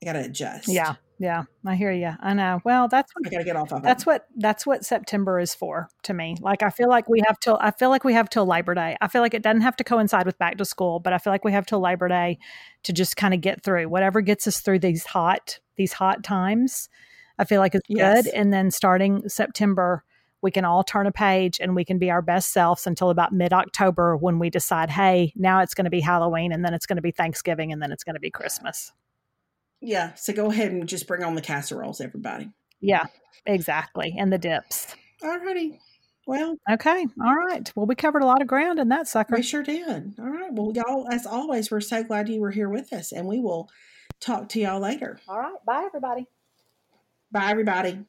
[0.03, 0.69] I got to adjust.
[0.69, 0.95] Yeah.
[1.21, 2.12] Yeah, I hear you.
[2.21, 2.61] I know.
[2.64, 4.07] Well, that's I got to get off of that's it.
[4.07, 6.37] what that's what September is for to me.
[6.41, 8.97] Like I feel like we have till I feel like we have till Labor Day.
[9.01, 11.33] I feel like it doesn't have to coincide with back to school, but I feel
[11.33, 12.39] like we have till Labor Day
[12.85, 16.89] to just kind of get through whatever gets us through these hot these hot times.
[17.39, 18.24] I feel like it's Yes.
[18.24, 20.05] good, and then starting September,
[20.43, 23.32] we can all turn a page and we can be our best selves until about
[23.32, 26.86] mid October when we decide, hey, now it's going to be Halloween, and then it's
[26.86, 28.93] going to be Thanksgiving, and then it's going to be Christmas.
[29.80, 30.14] Yeah.
[30.14, 32.51] So go ahead and just bring on the casseroles, everybody.
[32.80, 33.07] Yeah,
[33.47, 34.95] exactly, and the dips.
[35.22, 35.78] Alrighty.
[36.26, 37.07] Well, Okay.
[37.24, 37.72] All right.
[37.74, 39.34] Well, we covered a lot of ground in that sucker.
[39.34, 40.14] we sure did.
[40.18, 40.53] All right.
[40.53, 43.70] Well, y'all, as always, we're so glad you were here with us, and we will
[44.20, 45.18] talk to y'all later.
[45.26, 45.57] All right.
[45.66, 46.26] Bye, everybody.
[47.31, 48.05] Bye, everybody.